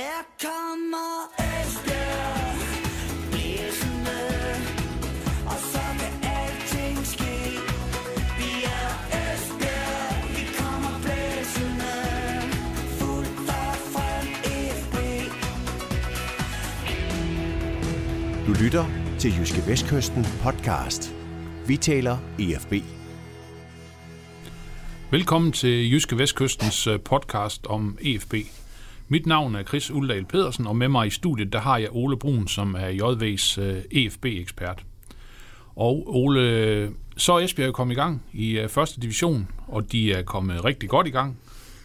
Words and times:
Her 0.00 0.22
kommer 0.42 1.12
Esbjerg 1.38 2.56
blæsende, 3.30 4.20
og 5.46 5.58
så 5.72 5.84
kan 6.00 6.14
alting 6.36 7.06
ske. 7.06 7.36
Vi 8.38 8.50
er 8.64 8.90
Esbjerg, 9.20 10.28
vi 10.36 10.44
kommer 10.58 10.94
blæsende, 11.04 11.94
fuldt 12.98 13.48
og 13.48 13.74
frem 13.92 14.26
FB. 14.80 14.96
Du 18.46 18.52
lytter 18.64 18.84
til 19.18 19.38
Jyske 19.38 19.66
Vestkysten 19.66 20.26
podcast. 20.42 21.14
Vi 21.66 21.76
taler 21.76 22.18
EFB. 22.38 22.72
Velkommen 25.10 25.52
til 25.52 25.92
Jyske 25.92 26.18
Vestkystens 26.18 26.86
øh, 26.86 27.00
podcast 27.00 27.66
om 27.66 27.98
EFB. 28.00 28.34
Mit 29.12 29.26
navn 29.26 29.54
er 29.54 29.62
Chris 29.62 29.90
Uldal 29.90 30.24
Pedersen, 30.24 30.66
og 30.66 30.76
med 30.76 30.88
mig 30.88 31.06
i 31.06 31.10
studiet 31.10 31.52
der 31.52 31.60
har 31.60 31.78
jeg 31.78 31.88
Ole 31.92 32.18
Brun, 32.18 32.48
som 32.48 32.74
er 32.74 32.88
JV's 32.90 33.60
øh, 33.60 33.82
EFB-ekspert. 33.90 34.84
Og 35.76 36.16
Ole, 36.16 36.92
så 37.16 37.32
er 37.32 37.40
Esbjerg 37.40 37.72
kommet 37.72 37.94
i 37.94 37.96
gang 37.96 38.22
i 38.32 38.58
øh, 38.58 38.68
første 38.68 39.00
division, 39.00 39.48
og 39.68 39.92
de 39.92 40.12
er 40.12 40.22
kommet 40.22 40.64
rigtig 40.64 40.88
godt 40.88 41.06
i 41.06 41.10
gang. 41.10 41.38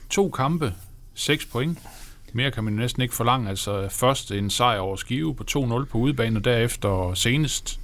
To 0.09 0.29
kampe, 0.29 0.73
seks 1.13 1.45
point. 1.45 1.79
Mere 2.33 2.51
kan 2.51 2.63
man 2.63 2.73
næsten 2.73 3.01
ikke 3.01 3.15
forlange. 3.15 3.49
Altså 3.49 3.87
først 3.91 4.31
en 4.31 4.49
sejr 4.49 4.79
over 4.79 4.95
Skive 4.95 5.35
på 5.35 5.43
2-0 5.51 5.85
på 5.85 5.97
udebane, 5.97 6.39
og 6.39 6.45
derefter 6.45 7.13
senest 7.13 7.79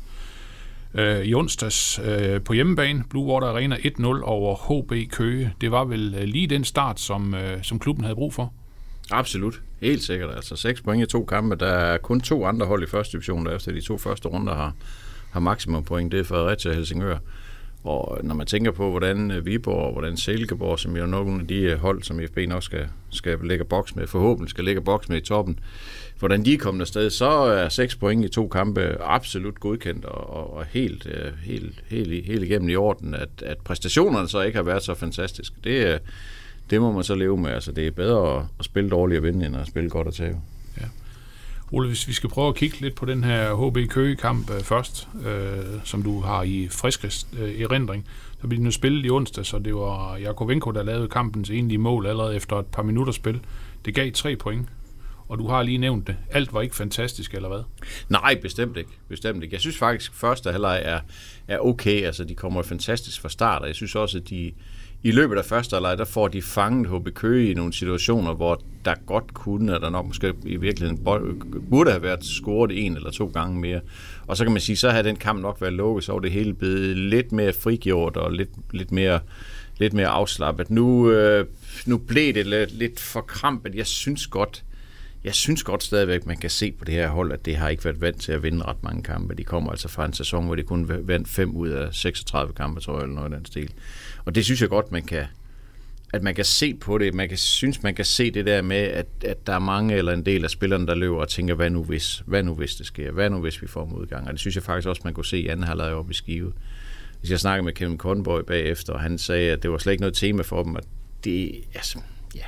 øh, 0.93 1.26
i 1.26 1.34
onsdags 1.34 1.99
øh, 2.03 2.41
på 2.41 2.53
hjemmebane, 2.53 3.03
Blue 3.09 3.26
Water 3.34 3.48
Arena 3.48 3.76
1-0 3.76 4.05
over 4.23 4.55
HB 4.55 5.12
Køge. 5.12 5.53
Det 5.62 5.71
var 5.71 5.84
vel 5.85 6.15
øh, 6.17 6.23
lige 6.23 6.48
den 6.48 6.63
start, 6.63 6.99
som, 6.99 7.34
øh, 7.34 7.63
som 7.63 7.79
klubben 7.79 8.03
havde 8.03 8.15
brug 8.15 8.34
for. 8.34 8.53
Absolut. 9.11 9.61
Helt 9.81 10.03
sikkert. 10.03 10.35
Altså 10.35 10.55
6 10.55 10.81
point 10.81 11.03
i 11.03 11.05
to 11.05 11.25
kampe. 11.25 11.55
Der 11.55 11.67
er 11.67 11.97
kun 11.97 12.21
to 12.21 12.45
andre 12.45 12.65
hold 12.65 12.83
i 12.83 12.87
første 12.87 13.11
division, 13.11 13.45
der 13.45 13.55
efter 13.55 13.71
de 13.71 13.81
to 13.81 13.97
første 13.97 14.27
runder 14.27 14.55
har, 14.55 14.73
har 15.31 15.39
maksimum 15.39 15.84
point. 15.84 16.12
Det 16.12 16.20
er 16.20 16.23
Fredericia 16.23 16.71
og 16.71 16.76
Helsingør. 16.76 17.17
Og 17.84 18.20
når 18.23 18.35
man 18.35 18.48
tænker 18.48 18.71
på, 18.71 18.89
hvordan 18.89 19.31
øh, 19.31 19.45
Viborg 19.45 19.85
og 19.85 19.91
hvordan 19.91 20.17
Silkeborg, 20.17 20.79
som 20.79 20.98
jo 20.98 21.03
er 21.03 21.07
nogle 21.07 21.41
af 21.41 21.48
de 21.48 21.61
øh, 21.61 21.79
hold, 21.79 22.03
som 22.03 22.20
FB 22.27 22.37
nok 22.48 22.63
skal, 22.63 22.87
skal 23.09 23.39
lægge 23.43 23.65
boks 23.65 23.95
med, 23.95 24.07
forhåbentlig 24.07 24.49
skal 24.49 24.63
lægge 24.63 24.81
boks 24.81 25.09
med 25.09 25.17
i 25.17 25.21
toppen, 25.21 25.59
hvordan 26.20 26.45
de 26.45 26.54
er 26.54 26.57
kommet 26.57 26.81
afsted, 26.81 27.09
så 27.09 27.29
er 27.29 27.70
6 27.70 27.95
point 27.95 28.26
i 28.26 28.27
to 28.27 28.48
kampe 28.48 28.98
absolut 29.01 29.59
godkendt 29.59 30.05
og, 30.05 30.29
og, 30.29 30.54
og 30.54 30.65
helt, 30.65 31.07
øh, 31.07 31.31
helt, 31.43 31.83
helt, 31.87 32.26
helt 32.26 32.43
igennem 32.43 32.70
i 32.70 32.76
orden, 32.76 33.13
at, 33.13 33.29
at 33.45 33.57
præstationerne 33.57 34.29
så 34.29 34.41
ikke 34.41 34.55
har 34.55 34.63
været 34.63 34.83
så 34.83 34.93
fantastiske. 34.93 35.55
Det, 35.63 35.93
øh, 35.93 35.99
det 36.71 36.81
må 36.81 36.91
man 36.91 37.03
så 37.03 37.15
leve 37.15 37.37
med. 37.37 37.51
Altså, 37.51 37.71
det 37.71 37.87
er 37.87 37.91
bedre 37.91 38.47
at, 38.59 38.65
spille 38.65 38.89
dårligt 38.89 39.17
og 39.17 39.23
vinde, 39.23 39.45
end 39.45 39.55
at 39.55 39.67
spille 39.67 39.89
godt 39.89 40.07
og 40.07 40.13
tabe. 40.13 40.37
Ole, 41.73 41.87
hvis 41.87 42.07
vi 42.07 42.13
skal 42.13 42.29
prøve 42.29 42.47
at 42.47 42.55
kigge 42.55 42.81
lidt 42.81 42.95
på 42.95 43.05
den 43.05 43.23
her 43.23 43.69
HB 43.69 43.89
Køge-kamp 43.89 44.51
øh, 44.51 44.61
først, 44.61 45.07
øh, 45.25 45.65
som 45.83 46.03
du 46.03 46.21
har 46.21 46.43
i 46.43 46.67
friskest 46.71 47.27
øh, 47.39 47.61
erindring, 47.61 48.05
så 48.41 48.47
blev 48.47 48.57
den 48.57 48.65
jo 48.65 48.71
spillet 48.71 49.05
i 49.05 49.09
onsdag, 49.09 49.45
så 49.45 49.59
det 49.59 49.75
var 49.75 50.17
Jakovenko, 50.17 50.71
der 50.71 50.83
lavede 50.83 51.07
kampens 51.07 51.49
egentlige 51.49 51.77
mål 51.77 52.05
allerede 52.05 52.35
efter 52.35 52.55
et 52.55 52.65
par 52.65 52.83
minutter 52.83 53.13
spil. 53.13 53.39
Det 53.85 53.95
gav 53.95 54.11
tre 54.11 54.35
point, 54.35 54.69
og 55.27 55.39
du 55.39 55.47
har 55.47 55.63
lige 55.63 55.77
nævnt 55.77 56.07
det. 56.07 56.15
Alt 56.31 56.53
var 56.53 56.61
ikke 56.61 56.75
fantastisk, 56.75 57.33
eller 57.33 57.49
hvad? 57.49 57.63
Nej, 58.09 58.39
bestemt 58.41 58.77
ikke. 58.77 58.89
Bestemt 59.09 59.43
ikke. 59.43 59.53
Jeg 59.53 59.61
synes 59.61 59.77
faktisk, 59.77 60.11
at 60.11 60.15
første 60.15 60.51
halvleg 60.51 60.81
er, 60.85 60.99
er 61.47 61.59
okay. 61.59 62.03
Altså, 62.03 62.23
de 62.23 62.35
kommer 62.35 62.61
fantastisk 62.61 63.21
fra 63.21 63.29
start, 63.29 63.61
og 63.61 63.67
jeg 63.67 63.75
synes 63.75 63.95
også, 63.95 64.17
at 64.17 64.29
de 64.29 64.51
i 65.03 65.12
løbet 65.12 65.38
af 65.38 65.46
første 65.46 65.74
halvleg, 65.74 65.97
der 65.97 66.06
får 66.06 66.28
de 66.28 66.41
fanget 66.41 66.90
HB 66.91 67.13
Køge 67.13 67.52
i 67.52 67.53
nogle 67.53 67.74
situationer, 67.74 68.34
hvor 68.34 68.62
der 68.85 68.96
godt 69.06 69.34
kunne, 69.34 69.75
og 69.75 69.81
der 69.81 69.90
nok 69.90 70.06
måske 70.06 70.34
i 70.46 70.56
virkeligheden 70.56 71.03
burde 71.69 71.91
have 71.91 72.03
været 72.03 72.25
scoret 72.25 72.85
en 72.85 72.96
eller 72.96 73.12
to 73.12 73.31
gange 73.34 73.59
mere. 73.59 73.81
Og 74.28 74.38
så 74.38 74.44
kan 74.44 74.52
man 74.52 74.62
sige, 74.62 74.75
så 74.75 74.90
havde 74.90 75.03
den 75.03 75.16
kamp 75.16 75.41
nok 75.41 75.62
været 75.62 75.74
lukket, 75.74 76.03
så 76.03 76.12
var 76.12 76.19
det 76.19 76.31
hele 76.31 76.53
blevet 76.53 76.97
lidt 76.97 77.31
mere 77.31 77.53
frigjort 77.53 78.17
og 78.17 78.31
lidt, 78.31 78.50
lidt 78.72 78.91
mere 78.91 79.19
lidt 79.78 79.94
mere 79.94 80.07
afslappet. 80.07 80.69
Nu, 80.69 81.11
øh, 81.11 81.45
nu 81.85 81.97
blev 81.97 82.34
det 82.34 82.47
lidt, 82.47 82.78
lidt 82.78 83.00
for 83.00 83.22
krampet. 83.22 83.75
Jeg 83.75 83.88
synes 83.88 84.28
godt, 84.28 84.63
jeg 85.23 85.35
synes 85.35 85.63
godt 85.63 85.83
stadigvæk, 85.83 86.25
man 86.25 86.37
kan 86.37 86.49
se 86.49 86.71
på 86.71 86.85
det 86.85 86.93
her 86.93 87.09
hold, 87.09 87.31
at 87.31 87.45
det 87.45 87.55
har 87.55 87.69
ikke 87.69 87.85
været 87.85 88.01
vant 88.01 88.21
til 88.21 88.31
at 88.31 88.43
vinde 88.43 88.65
ret 88.65 88.83
mange 88.83 89.03
kampe. 89.03 89.35
De 89.35 89.43
kommer 89.43 89.71
altså 89.71 89.87
fra 89.87 90.05
en 90.05 90.13
sæson, 90.13 90.45
hvor 90.45 90.55
de 90.55 90.63
kun 90.63 90.89
vandt 91.07 91.27
5 91.27 91.55
ud 91.55 91.69
af 91.69 91.93
36 91.93 92.53
kampe, 92.53 92.81
tror 92.81 92.93
jeg, 92.93 93.03
eller 93.03 93.15
noget 93.15 93.31
i 93.31 93.35
den 93.35 93.45
stil. 93.45 93.73
Og 94.25 94.35
det 94.35 94.45
synes 94.45 94.61
jeg 94.61 94.69
godt, 94.69 94.91
man 94.91 95.03
kan, 95.03 95.25
at 96.13 96.23
man 96.23 96.35
kan 96.35 96.45
se 96.45 96.73
på 96.73 96.97
det. 96.97 97.13
Man 97.13 97.29
kan 97.29 97.37
synes, 97.37 97.83
man 97.83 97.95
kan 97.95 98.05
se 98.05 98.31
det 98.31 98.45
der 98.45 98.61
med, 98.61 98.77
at, 98.77 99.07
at 99.25 99.47
der 99.47 99.53
er 99.53 99.59
mange 99.59 99.95
eller 99.95 100.13
en 100.13 100.25
del 100.25 100.43
af 100.43 100.49
spillerne, 100.49 100.87
der 100.87 100.95
løber 100.95 101.17
og 101.17 101.29
tænker, 101.29 101.55
hvad 101.55 101.69
nu 101.69 101.83
hvis? 101.83 102.23
Hvad 102.25 102.43
nu 102.43 102.55
hvis 102.55 102.75
det 102.75 102.85
sker? 102.85 103.11
Hvad 103.11 103.29
nu 103.29 103.39
hvis 103.39 103.61
vi 103.61 103.67
får 103.67 103.85
modgang? 103.85 104.27
Og 104.27 104.31
det 104.31 104.39
synes 104.39 104.55
jeg 104.55 104.63
faktisk 104.63 104.87
også, 104.87 105.01
man 105.05 105.13
kunne 105.13 105.25
se 105.25 105.39
i 105.39 105.47
anden 105.47 105.67
halvleg 105.67 105.93
oppe 105.93 106.11
i 106.11 106.13
Skive. 106.13 106.53
Hvis 107.19 107.31
jeg 107.31 107.39
snakkede 107.39 107.65
med 107.65 107.73
Kevin 107.73 107.97
Kornborg 107.97 108.45
bagefter, 108.45 108.93
og 108.93 108.99
han 108.99 109.17
sagde, 109.17 109.51
at 109.51 109.63
det 109.63 109.71
var 109.71 109.77
slet 109.77 109.93
ikke 109.93 110.01
noget 110.01 110.13
tema 110.13 110.41
for 110.41 110.63
dem, 110.63 110.75
at 110.75 110.83
det, 111.23 111.51
altså, 111.73 111.99
ja, 112.35 112.43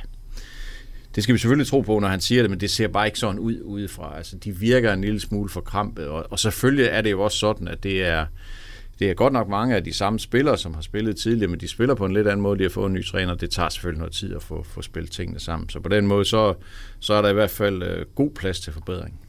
det 1.14 1.22
skal 1.22 1.32
vi 1.32 1.38
selvfølgelig 1.38 1.66
tro 1.66 1.80
på, 1.80 1.98
når 1.98 2.08
han 2.08 2.20
siger 2.20 2.42
det, 2.42 2.50
men 2.50 2.60
det 2.60 2.70
ser 2.70 2.88
bare 2.88 3.06
ikke 3.06 3.18
sådan 3.18 3.38
ud 3.38 3.60
udefra. 3.62 4.16
Altså, 4.16 4.36
de 4.36 4.56
virker 4.56 4.92
en 4.92 5.00
lille 5.00 5.20
smule 5.20 5.48
for 5.48 5.60
krampet, 5.60 6.08
og, 6.08 6.26
og 6.30 6.38
selvfølgelig 6.38 6.86
er 6.86 7.00
det 7.00 7.10
jo 7.10 7.20
også 7.22 7.38
sådan, 7.38 7.68
at 7.68 7.82
det 7.82 8.04
er, 8.04 8.26
det 8.98 9.10
er 9.10 9.14
godt 9.14 9.32
nok 9.32 9.48
mange 9.48 9.76
af 9.76 9.84
de 9.84 9.92
samme 9.92 10.18
spillere, 10.18 10.58
som 10.58 10.74
har 10.74 10.82
spillet 10.82 11.16
tidligere, 11.16 11.50
men 11.50 11.60
de 11.60 11.68
spiller 11.68 11.94
på 11.94 12.04
en 12.04 12.12
lidt 12.12 12.26
anden 12.26 12.42
måde. 12.42 12.58
De 12.58 12.62
har 12.62 12.70
fået 12.70 12.86
en 12.86 12.92
ny 12.92 13.04
træner. 13.04 13.34
Det 13.34 13.50
tager 13.50 13.68
selvfølgelig 13.68 13.98
noget 13.98 14.12
tid 14.12 14.34
at 14.36 14.42
få, 14.42 14.62
få 14.62 14.82
spillet 14.82 15.12
tingene 15.12 15.40
sammen. 15.40 15.68
Så 15.68 15.80
på 15.80 15.88
den 15.88 16.06
måde, 16.06 16.24
så, 16.24 16.54
så 17.00 17.14
er 17.14 17.22
der 17.22 17.28
i 17.28 17.32
hvert 17.34 17.50
fald 17.50 17.82
øh, 17.82 18.06
god 18.14 18.30
plads 18.30 18.60
til 18.60 18.72
forbedring. 18.72 19.20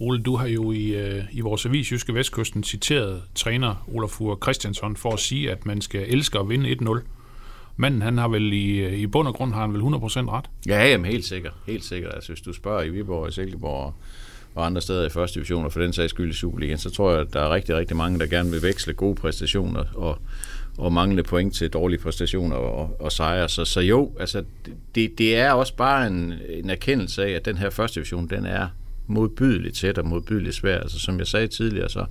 Ole, 0.00 0.22
du 0.22 0.36
har 0.36 0.46
jo 0.46 0.72
i, 0.72 0.86
øh, 0.86 1.24
i 1.32 1.40
vores 1.40 1.66
avis 1.66 1.92
Jyske 1.92 2.14
Vestkysten 2.14 2.64
citeret 2.64 3.22
træner 3.34 3.84
Olafur 3.92 4.38
Christiansson 4.42 4.96
for 4.96 5.12
at 5.12 5.18
sige, 5.18 5.50
at 5.50 5.66
man 5.66 5.80
skal 5.80 6.04
elske 6.08 6.38
at 6.38 6.48
vinde 6.48 6.76
1-0. 6.82 7.00
Manden, 7.76 8.02
han 8.02 8.18
har 8.18 8.28
vel 8.28 8.52
i, 8.52 8.78
øh, 8.78 8.92
i 8.92 9.06
bund 9.06 9.28
og 9.28 9.34
grund 9.34 9.52
har 9.52 9.60
han 9.60 9.72
vel 9.72 9.80
100% 9.80 10.30
ret? 10.30 10.44
Ja, 10.66 10.88
jamen, 10.88 11.10
helt 11.10 11.24
sikkert. 11.24 11.52
Helt 11.66 11.84
sikkert. 11.84 12.14
Altså, 12.14 12.32
hvis 12.32 12.40
du 12.40 12.52
spørger 12.52 12.82
i 12.82 12.88
Viborg, 12.88 13.28
i 13.28 13.32
Silkeborg 13.32 13.94
og 14.54 14.66
andre 14.66 14.80
steder 14.80 15.06
i 15.06 15.08
første 15.08 15.34
division, 15.34 15.64
og 15.64 15.72
for 15.72 15.80
den 15.80 15.92
sags 15.92 16.10
skyld 16.10 16.30
i 16.30 16.34
Superligaen, 16.34 16.78
så 16.78 16.90
tror 16.90 17.10
jeg, 17.10 17.20
at 17.20 17.32
der 17.32 17.40
er 17.40 17.54
rigtig, 17.54 17.76
rigtig 17.76 17.96
mange, 17.96 18.18
der 18.18 18.26
gerne 18.26 18.50
vil 18.50 18.62
veksle 18.62 18.94
gode 18.94 19.14
præstationer 19.14 19.84
og, 19.94 20.18
og 20.78 20.92
manglende 20.92 21.22
point 21.22 21.54
til 21.54 21.70
dårlige 21.70 21.98
præstationer 22.00 22.56
og, 22.56 22.96
og 23.00 23.12
sejre. 23.12 23.48
Så, 23.48 23.64
så 23.64 23.80
jo, 23.80 24.12
altså, 24.20 24.44
det, 24.94 25.18
det 25.18 25.36
er 25.36 25.52
også 25.52 25.76
bare 25.76 26.06
en, 26.06 26.34
en 26.50 26.70
erkendelse 26.70 27.24
af, 27.24 27.30
at 27.30 27.44
den 27.44 27.58
her 27.58 27.70
første 27.70 27.94
division, 27.94 28.28
den 28.28 28.46
er 28.46 28.68
modbydeligt 29.06 29.76
tæt 29.76 29.98
og 29.98 30.06
modbydeligt 30.06 30.54
svær. 30.54 30.78
Altså, 30.78 30.98
som 30.98 31.18
jeg 31.18 31.26
sagde 31.26 31.46
tidligere, 31.46 31.88
så, 31.88 32.04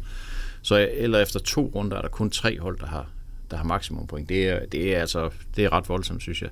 så 0.61 0.89
eller 0.93 1.19
efter 1.19 1.39
to 1.39 1.71
runder 1.75 1.97
er 1.97 2.01
der 2.01 2.09
kun 2.09 2.29
tre 2.29 2.59
hold, 2.59 2.79
der 2.79 2.87
har, 2.87 3.07
der 3.55 3.61
har 3.61 3.67
maksimum 3.67 4.07
point. 4.07 4.29
Det 4.29 4.47
er, 4.47 4.66
det 4.66 4.95
er 4.95 4.99
altså 4.99 5.29
det 5.55 5.66
er 5.66 5.73
ret 5.73 5.89
voldsomt, 5.89 6.21
synes 6.21 6.41
jeg. 6.41 6.49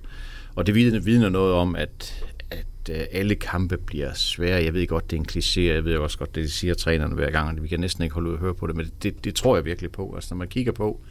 Og 0.56 0.68
det 0.68 0.76
vidner, 0.76 1.00
vidner 1.00 1.30
noget 1.30 1.54
om, 1.54 1.76
at, 1.76 2.26
at 2.52 2.90
øh, 2.90 3.06
alle 3.12 3.36
kampe 3.36 3.78
bliver 3.78 4.14
svære. 4.14 4.64
Jeg 4.64 4.74
ved 4.74 4.88
godt, 4.88 5.12
det 5.12 5.18
er 5.18 5.20
en 5.20 5.28
kliché, 5.32 5.62
jeg 5.62 5.86
ved 5.86 5.98
også 5.98 6.18
godt, 6.18 6.36
det 6.36 6.52
siger 6.52 6.74
trænerne 6.74 7.16
hver 7.16 7.32
gang, 7.32 7.58
og 7.58 7.64
vi 7.64 7.68
kan 7.68 7.80
næsten 7.80 8.04
ikke 8.04 8.14
holde 8.14 8.30
ud 8.30 8.34
at 8.34 8.40
høre 8.40 8.54
på 8.54 8.68
det, 8.68 8.76
men 8.76 8.92
det, 9.04 9.24
det 9.24 9.36
tror 9.36 9.56
jeg 9.56 9.66
virkelig 9.66 9.92
på. 9.92 10.14
Altså, 10.16 10.34
når 10.34 10.38
man 10.38 10.48
kigger 10.48 10.72
på, 10.72 11.02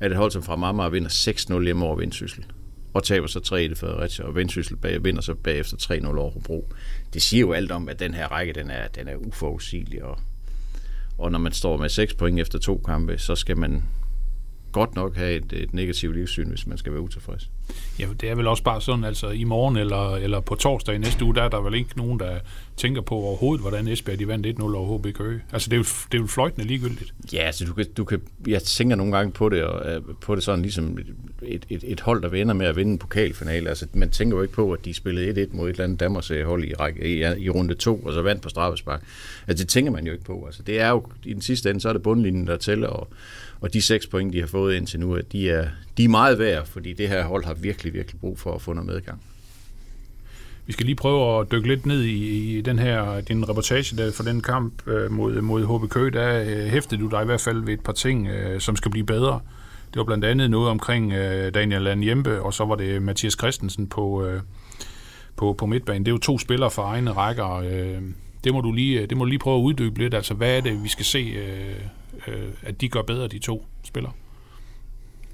at 0.00 0.10
et 0.10 0.16
hold 0.16 0.30
som 0.30 0.42
fra 0.42 0.56
Marmar 0.56 0.88
vinder 0.88 1.08
6-0 1.58 1.64
hjemme 1.64 1.84
over 1.84 1.96
Vendsyssel, 1.96 2.46
og 2.94 3.04
taber 3.04 3.26
så 3.26 3.40
3 3.40 3.64
i 3.64 3.74
Fredericia, 3.74 4.24
og 4.24 4.34
Vendsyssel 4.34 4.76
bag, 4.76 5.04
vinder 5.04 5.22
så 5.22 5.34
bagefter 5.34 5.76
3-0 5.76 6.16
over 6.16 6.30
Hobro. 6.30 6.72
Det 7.14 7.22
siger 7.22 7.40
jo 7.40 7.52
alt 7.52 7.72
om, 7.72 7.88
at 7.88 8.00
den 8.00 8.14
her 8.14 8.26
række, 8.26 8.52
den 8.52 8.70
er, 8.70 8.88
den 8.88 9.08
er 9.08 9.16
uforudsigelig, 9.16 10.04
og, 10.04 10.18
og 11.18 11.32
når 11.32 11.38
man 11.38 11.52
står 11.52 11.76
med 11.76 11.88
6 11.88 12.14
point 12.14 12.40
efter 12.40 12.58
to 12.58 12.82
kampe, 12.86 13.18
så 13.18 13.34
skal 13.34 13.56
man 13.56 13.82
godt 14.74 14.94
nok 14.94 15.16
have 15.16 15.36
et, 15.36 15.52
et 15.52 15.74
negativt 15.74 16.16
livssyn, 16.16 16.48
hvis 16.48 16.66
man 16.66 16.78
skal 16.78 16.92
være 16.92 17.00
utilfreds. 17.00 17.50
Ja, 17.98 18.06
det 18.20 18.30
er 18.30 18.34
vel 18.34 18.46
også 18.46 18.62
bare 18.62 18.80
sådan, 18.80 19.04
altså 19.04 19.28
i 19.28 19.44
morgen 19.44 19.76
eller, 19.76 20.16
eller 20.16 20.40
på 20.40 20.54
torsdag 20.54 20.94
i 20.94 20.98
næste 20.98 21.24
uge, 21.24 21.34
der 21.34 21.42
er 21.42 21.48
der 21.48 21.60
vel 21.60 21.74
ikke 21.74 21.90
nogen, 21.96 22.20
der 22.20 22.38
tænker 22.76 23.00
på 23.00 23.14
overhovedet, 23.14 23.60
hvordan 23.60 23.88
Esbjerg 23.88 24.18
de 24.18 24.28
vandt 24.28 24.46
1-0 24.46 24.62
over 24.62 24.98
HB 24.98 25.16
Køge. 25.16 25.40
Altså 25.52 25.70
det 25.70 25.76
er 25.76 25.78
jo, 25.78 25.84
det 26.12 26.18
er 26.18 26.22
jo 26.22 26.26
fløjtende 26.26 26.66
ligegyldigt. 26.66 27.14
Ja, 27.32 27.38
altså 27.38 27.64
du 27.64 27.72
kan, 27.72 27.86
du 27.96 28.04
kan, 28.04 28.22
jeg 28.46 28.62
tænker 28.62 28.96
nogle 28.96 29.16
gange 29.16 29.32
på 29.32 29.48
det, 29.48 29.64
og, 29.64 30.02
på 30.20 30.34
det 30.34 30.44
sådan 30.44 30.62
ligesom 30.62 30.98
et, 31.42 31.66
et, 31.68 31.84
et 31.86 32.00
hold, 32.00 32.22
der 32.22 32.30
ender 32.30 32.54
med 32.54 32.66
at 32.66 32.76
vinde 32.76 32.92
en 32.92 32.98
pokalfinale. 32.98 33.68
Altså 33.68 33.86
man 33.92 34.10
tænker 34.10 34.36
jo 34.36 34.42
ikke 34.42 34.54
på, 34.54 34.72
at 34.72 34.84
de 34.84 34.94
spillede 34.94 35.44
1-1 35.44 35.56
mod 35.56 35.68
et 35.68 35.72
eller 35.72 35.84
andet 35.84 36.00
Danmarks 36.00 36.32
hold 36.44 36.64
i, 36.64 36.72
i, 37.02 37.44
i 37.44 37.50
runde 37.50 37.74
2, 37.74 37.96
og 37.96 38.12
så 38.12 38.22
vandt 38.22 38.42
på 38.42 38.48
straffespark. 38.48 39.02
Altså 39.46 39.64
det 39.64 39.70
tænker 39.70 39.92
man 39.92 40.06
jo 40.06 40.12
ikke 40.12 40.24
på. 40.24 40.42
Altså 40.46 40.62
det 40.62 40.80
er 40.80 40.88
jo, 40.88 41.06
i 41.24 41.32
den 41.32 41.42
sidste 41.42 41.70
ende, 41.70 41.80
så 41.80 41.88
er 41.88 41.92
det 41.92 42.02
bundlinjen, 42.02 42.46
der 42.46 42.56
tæller, 42.56 42.88
og, 42.88 43.08
og 43.64 43.72
de 43.72 43.82
seks 43.82 44.06
point, 44.06 44.32
de 44.32 44.40
har 44.40 44.46
fået 44.46 44.76
indtil 44.76 45.00
nu, 45.00 45.18
de 45.32 45.50
er, 45.50 45.68
de 45.96 46.04
er 46.04 46.08
meget 46.08 46.38
værd, 46.38 46.66
fordi 46.66 46.92
det 46.92 47.08
her 47.08 47.24
hold 47.24 47.44
har 47.44 47.54
virkelig, 47.54 47.94
virkelig 47.94 48.20
brug 48.20 48.38
for 48.38 48.54
at 48.54 48.62
få 48.62 48.72
noget 48.72 48.86
medgang. 48.86 49.22
Vi 50.66 50.72
skal 50.72 50.86
lige 50.86 50.96
prøve 50.96 51.40
at 51.40 51.52
dykke 51.52 51.68
lidt 51.68 51.86
ned 51.86 52.02
i, 52.02 52.56
i 52.58 52.60
den 52.60 52.78
her, 52.78 53.20
din 53.20 53.48
reportage 53.48 53.96
der, 53.96 54.12
for 54.12 54.22
den 54.22 54.40
kamp 54.40 54.88
øh, 54.88 55.12
mod, 55.12 55.40
mod 55.40 55.78
HB 55.78 55.90
Køge. 55.90 56.10
Der 56.10 56.44
øh, 56.46 56.66
hæftede 56.66 57.00
du 57.00 57.08
dig 57.08 57.22
i 57.22 57.24
hvert 57.24 57.40
fald 57.40 57.64
ved 57.64 57.74
et 57.74 57.80
par 57.80 57.92
ting, 57.92 58.28
øh, 58.28 58.60
som 58.60 58.76
skal 58.76 58.90
blive 58.90 59.06
bedre. 59.06 59.40
Det 59.88 59.96
var 59.96 60.04
blandt 60.04 60.24
andet 60.24 60.50
noget 60.50 60.70
omkring 60.70 61.12
øh, 61.12 61.54
Daniel 61.54 61.82
Landjempe, 61.82 62.42
og 62.42 62.54
så 62.54 62.64
var 62.64 62.74
det 62.74 63.02
Mathias 63.02 63.32
Christensen 63.32 63.86
på, 63.86 64.26
øh, 64.26 64.40
på, 65.36 65.52
på 65.52 65.66
midtbanen. 65.66 66.06
Det 66.06 66.10
er 66.10 66.14
jo 66.14 66.18
to 66.18 66.38
spillere 66.38 66.70
fra 66.70 66.82
egne 66.82 67.12
rækker. 67.12 67.52
Øh, 67.52 68.02
det, 68.44 68.52
må 68.52 68.60
du 68.60 68.72
lige, 68.72 69.00
øh, 69.00 69.10
det 69.10 69.16
må 69.16 69.24
du 69.24 69.28
lige 69.28 69.38
prøve 69.38 69.58
at 69.58 69.62
uddybe 69.62 69.98
lidt. 69.98 70.14
Altså, 70.14 70.34
hvad 70.34 70.56
er 70.56 70.60
det, 70.60 70.82
vi 70.84 70.88
skal 70.88 71.04
se, 71.04 71.18
øh, 71.18 71.86
øh, 72.28 72.48
at 72.62 72.80
de 72.80 72.88
gør 72.88 73.02
bedre, 73.02 73.28
de 73.28 73.38
to 73.38 73.66
spillere? 73.84 74.12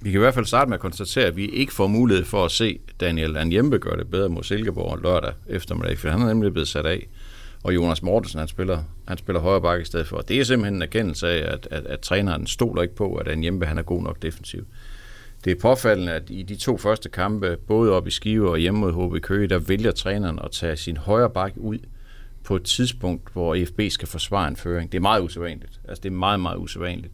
Vi 0.03 0.11
kan 0.11 0.19
i 0.19 0.23
hvert 0.23 0.35
fald 0.35 0.47
starte 0.47 0.69
med 0.69 0.75
at 0.75 0.81
konstatere, 0.81 1.25
at 1.25 1.37
vi 1.37 1.47
ikke 1.49 1.73
får 1.73 1.87
mulighed 1.87 2.25
for 2.25 2.45
at 2.45 2.51
se 2.51 2.79
Daniel 3.01 3.37
Anjembe 3.37 3.79
gøre 3.79 3.97
det 3.97 4.11
bedre 4.11 4.29
mod 4.29 4.43
Silkeborg 4.43 4.99
lørdag 5.03 5.33
eftermiddag, 5.47 5.99
for 5.99 6.09
han 6.09 6.21
er 6.21 6.27
nemlig 6.27 6.53
blevet 6.53 6.69
sat 6.69 6.87
af. 6.87 7.07
Og 7.63 7.75
Jonas 7.75 8.03
Mortensen, 8.03 8.39
han 8.39 8.49
spiller, 8.49 8.83
han 9.09 9.19
spiller 9.19 9.41
højre 9.41 9.61
bakke 9.61 9.83
i 9.83 9.85
stedet 9.85 10.07
for. 10.07 10.19
Det 10.19 10.41
er 10.41 10.45
simpelthen 10.45 10.75
en 10.75 10.83
erkendelse 10.83 11.29
af, 11.29 11.53
at, 11.53 11.69
at, 11.71 11.87
at 11.87 12.01
træneren 12.01 12.47
stoler 12.47 12.83
ikke 12.83 12.95
på, 12.95 13.15
at 13.15 13.29
Anjembe 13.29 13.67
han 13.67 13.79
er 13.79 13.83
god 13.83 14.03
nok 14.03 14.23
defensiv. 14.23 14.67
Det 15.45 15.51
er 15.51 15.61
påfaldende, 15.61 16.13
at 16.13 16.23
i 16.29 16.43
de 16.43 16.57
to 16.57 16.77
første 16.77 17.09
kampe, 17.09 17.57
både 17.67 17.93
op 17.93 18.07
i 18.07 18.11
Skive 18.11 18.51
og 18.51 18.59
hjemme 18.59 18.81
mod 18.81 18.93
HB 18.93 19.23
Køge, 19.23 19.49
der 19.49 19.59
vælger 19.59 19.91
træneren 19.93 20.39
at 20.45 20.51
tage 20.51 20.77
sin 20.77 20.97
højre 20.97 21.31
bakke 21.31 21.61
ud 21.61 21.79
på 22.45 22.57
et 22.57 22.63
tidspunkt, 22.63 23.33
hvor 23.33 23.55
EFB 23.55 23.81
skal 23.89 24.09
forsvare 24.09 24.49
en 24.49 24.57
føring. 24.57 24.93
Det 24.93 24.99
er 24.99 25.03
meget 25.03 25.23
usædvanligt. 25.23 25.81
Altså, 25.89 26.01
det 26.03 26.09
er 26.09 26.15
meget, 26.15 26.41
meget 26.41 26.59
usædvanligt. 26.59 27.13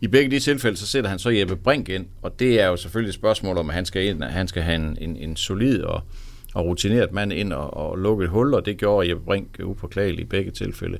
I 0.00 0.06
begge 0.06 0.30
de 0.30 0.40
tilfælde, 0.40 0.76
så 0.76 0.86
sætter 0.86 1.10
han 1.10 1.18
så 1.18 1.30
Jeppe 1.30 1.56
Brink 1.56 1.88
ind, 1.88 2.06
og 2.22 2.38
det 2.38 2.60
er 2.60 2.66
jo 2.66 2.76
selvfølgelig 2.76 3.08
et 3.08 3.14
spørgsmål 3.14 3.58
om, 3.58 3.68
at 3.68 3.74
han 3.74 3.84
skal, 3.84 4.06
ind, 4.06 4.24
at 4.24 4.32
han 4.32 4.48
skal 4.48 4.62
have 4.62 4.76
en, 4.76 4.98
en, 5.00 5.16
en 5.16 5.36
solid 5.36 5.82
og, 5.82 6.02
og 6.54 6.64
rutineret 6.64 7.12
mand 7.12 7.32
ind 7.32 7.52
og, 7.52 7.76
og 7.76 7.98
lukke 7.98 8.24
et 8.24 8.30
hul, 8.30 8.54
og 8.54 8.66
det 8.66 8.76
gjorde 8.76 9.08
Jeppe 9.08 9.24
Brink 9.24 9.58
upåklageligt 9.64 10.20
i 10.20 10.24
begge 10.24 10.50
tilfælde. 10.50 10.98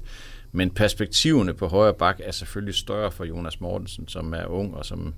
Men 0.52 0.70
perspektiverne 0.70 1.54
på 1.54 1.66
højre 1.66 1.94
bak 1.94 2.20
er 2.24 2.32
selvfølgelig 2.32 2.74
større 2.74 3.10
for 3.10 3.24
Jonas 3.24 3.60
Mortensen, 3.60 4.08
som 4.08 4.32
er 4.32 4.46
ung 4.46 4.74
og 4.74 4.84
som, 4.84 5.14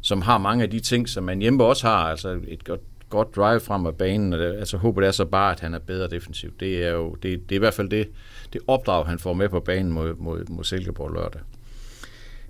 som 0.00 0.22
har 0.22 0.38
mange 0.38 0.64
af 0.64 0.70
de 0.70 0.80
ting, 0.80 1.08
som 1.08 1.24
man 1.24 1.40
hjemme 1.40 1.64
også 1.64 1.86
har, 1.86 1.96
altså 1.96 2.40
et 2.48 2.64
godt, 2.64 2.80
godt 3.08 3.36
drive 3.36 3.60
frem 3.60 3.86
af 3.86 3.94
banen. 3.94 4.32
Altså 4.32 4.76
håber 4.76 5.00
det 5.00 5.08
er 5.08 5.12
så 5.12 5.24
bare, 5.24 5.52
at 5.52 5.60
han 5.60 5.74
er 5.74 5.78
bedre 5.78 6.08
defensivt. 6.08 6.60
Det 6.60 6.84
er 6.84 6.90
jo 6.90 7.14
det, 7.14 7.48
det 7.48 7.54
er 7.54 7.56
i 7.56 7.58
hvert 7.58 7.74
fald 7.74 7.88
det, 7.88 8.08
det 8.52 8.60
opdrag, 8.66 9.06
han 9.06 9.18
får 9.18 9.32
med 9.32 9.48
på 9.48 9.60
banen 9.60 9.92
mod, 9.92 10.14
mod, 10.14 10.44
mod 10.48 10.64
Silkeborg 10.64 11.12
lørdag. 11.12 11.40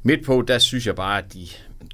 Midt 0.02 0.24
på, 0.24 0.44
der 0.48 0.58
synes 0.58 0.86
jeg 0.86 0.94
bare, 0.94 1.18
at 1.18 1.32
de, 1.34 1.46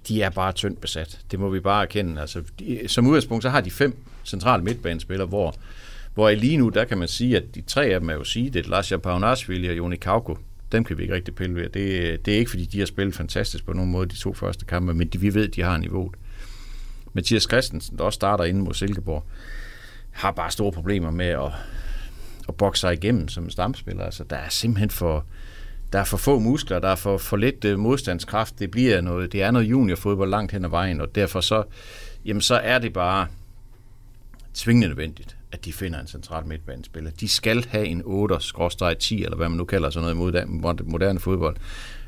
de 0.08 0.22
er 0.22 0.30
bare 0.30 0.52
tyndt 0.52 0.80
besat. 0.80 1.20
Det 1.30 1.40
må 1.40 1.48
vi 1.48 1.60
bare 1.60 1.82
erkende. 1.82 2.20
Altså, 2.20 2.42
de, 2.58 2.88
som 2.88 3.06
udgangspunkt, 3.06 3.42
så 3.42 3.50
har 3.50 3.60
de 3.60 3.70
fem 3.70 3.96
centrale 4.24 4.64
midtbanespillere, 4.64 5.26
hvor, 5.26 5.54
hvor 6.14 6.30
lige 6.30 6.56
nu, 6.56 6.68
der 6.68 6.84
kan 6.84 6.98
man 6.98 7.08
sige, 7.08 7.36
at 7.36 7.54
de 7.54 7.62
tre 7.62 7.84
af 7.84 8.00
dem 8.00 8.08
er 8.08 8.14
jo 8.14 8.24
sige, 8.24 8.50
det 8.50 8.66
er 8.66 8.70
Lasja 8.70 8.96
Paunasvili 8.96 9.68
og 9.68 9.76
Joni 9.76 9.96
Kauko. 9.96 10.38
Dem 10.72 10.84
kan 10.84 10.98
vi 10.98 11.02
ikke 11.02 11.14
rigtig 11.14 11.34
pille 11.34 11.54
ved. 11.54 11.68
Det, 11.68 12.26
det 12.26 12.34
er 12.34 12.38
ikke, 12.38 12.50
fordi 12.50 12.64
de 12.64 12.78
har 12.78 12.86
spillet 12.86 13.14
fantastisk 13.14 13.66
på 13.66 13.72
nogen 13.72 13.90
måde 13.90 14.06
de 14.06 14.16
to 14.16 14.34
første 14.34 14.64
kampe, 14.64 14.94
men 14.94 15.08
de, 15.08 15.20
vi 15.20 15.34
ved, 15.34 15.48
at 15.48 15.54
de 15.54 15.62
har 15.62 15.76
niveauet. 15.76 16.14
Mathias 17.12 17.42
Christensen, 17.42 17.98
der 17.98 18.04
også 18.04 18.14
starter 18.14 18.44
inde 18.44 18.60
mod 18.60 18.74
Silkeborg, 18.74 19.24
har 20.10 20.30
bare 20.30 20.50
store 20.50 20.72
problemer 20.72 21.10
med 21.10 21.26
at, 21.26 21.52
at 22.48 22.54
bokse 22.54 22.80
sig 22.80 22.92
igennem 22.92 23.28
som 23.28 23.50
stamspiller. 23.50 24.04
Altså, 24.04 24.24
der 24.24 24.36
er 24.36 24.48
simpelthen 24.48 24.90
for, 24.90 25.24
der 25.92 25.98
er 25.98 26.04
for 26.04 26.16
få 26.16 26.38
muskler, 26.38 26.78
der 26.78 26.88
er 26.88 26.96
for, 26.96 27.18
for 27.18 27.36
lidt 27.36 27.64
øh, 27.64 27.78
modstandskraft. 27.78 28.58
Det 28.58 28.70
bliver 28.70 29.00
noget, 29.00 29.32
det 29.32 29.42
er 29.42 29.50
noget 29.50 29.66
juniorfodbold 29.66 30.30
langt 30.30 30.52
hen 30.52 30.64
ad 30.64 30.70
vejen, 30.70 31.00
og 31.00 31.14
derfor 31.14 31.40
så, 31.40 31.64
jamen, 32.24 32.40
så 32.40 32.54
er 32.54 32.78
det 32.78 32.92
bare 32.92 33.26
tvingende 34.54 34.88
nødvendigt, 34.88 35.36
at 35.52 35.64
de 35.64 35.72
finder 35.72 36.00
en 36.00 36.06
central 36.06 36.46
midtbanespiller. 36.46 37.10
De 37.10 37.28
skal 37.28 37.66
have 37.68 37.86
en 37.86 38.00
8-10, 38.00 38.04
eller 38.04 39.36
hvad 39.36 39.48
man 39.48 39.58
nu 39.58 39.64
kalder 39.64 39.90
sådan 39.90 40.16
noget 40.16 40.40
i 40.80 40.84
moderne 40.84 41.20
fodbold. 41.20 41.56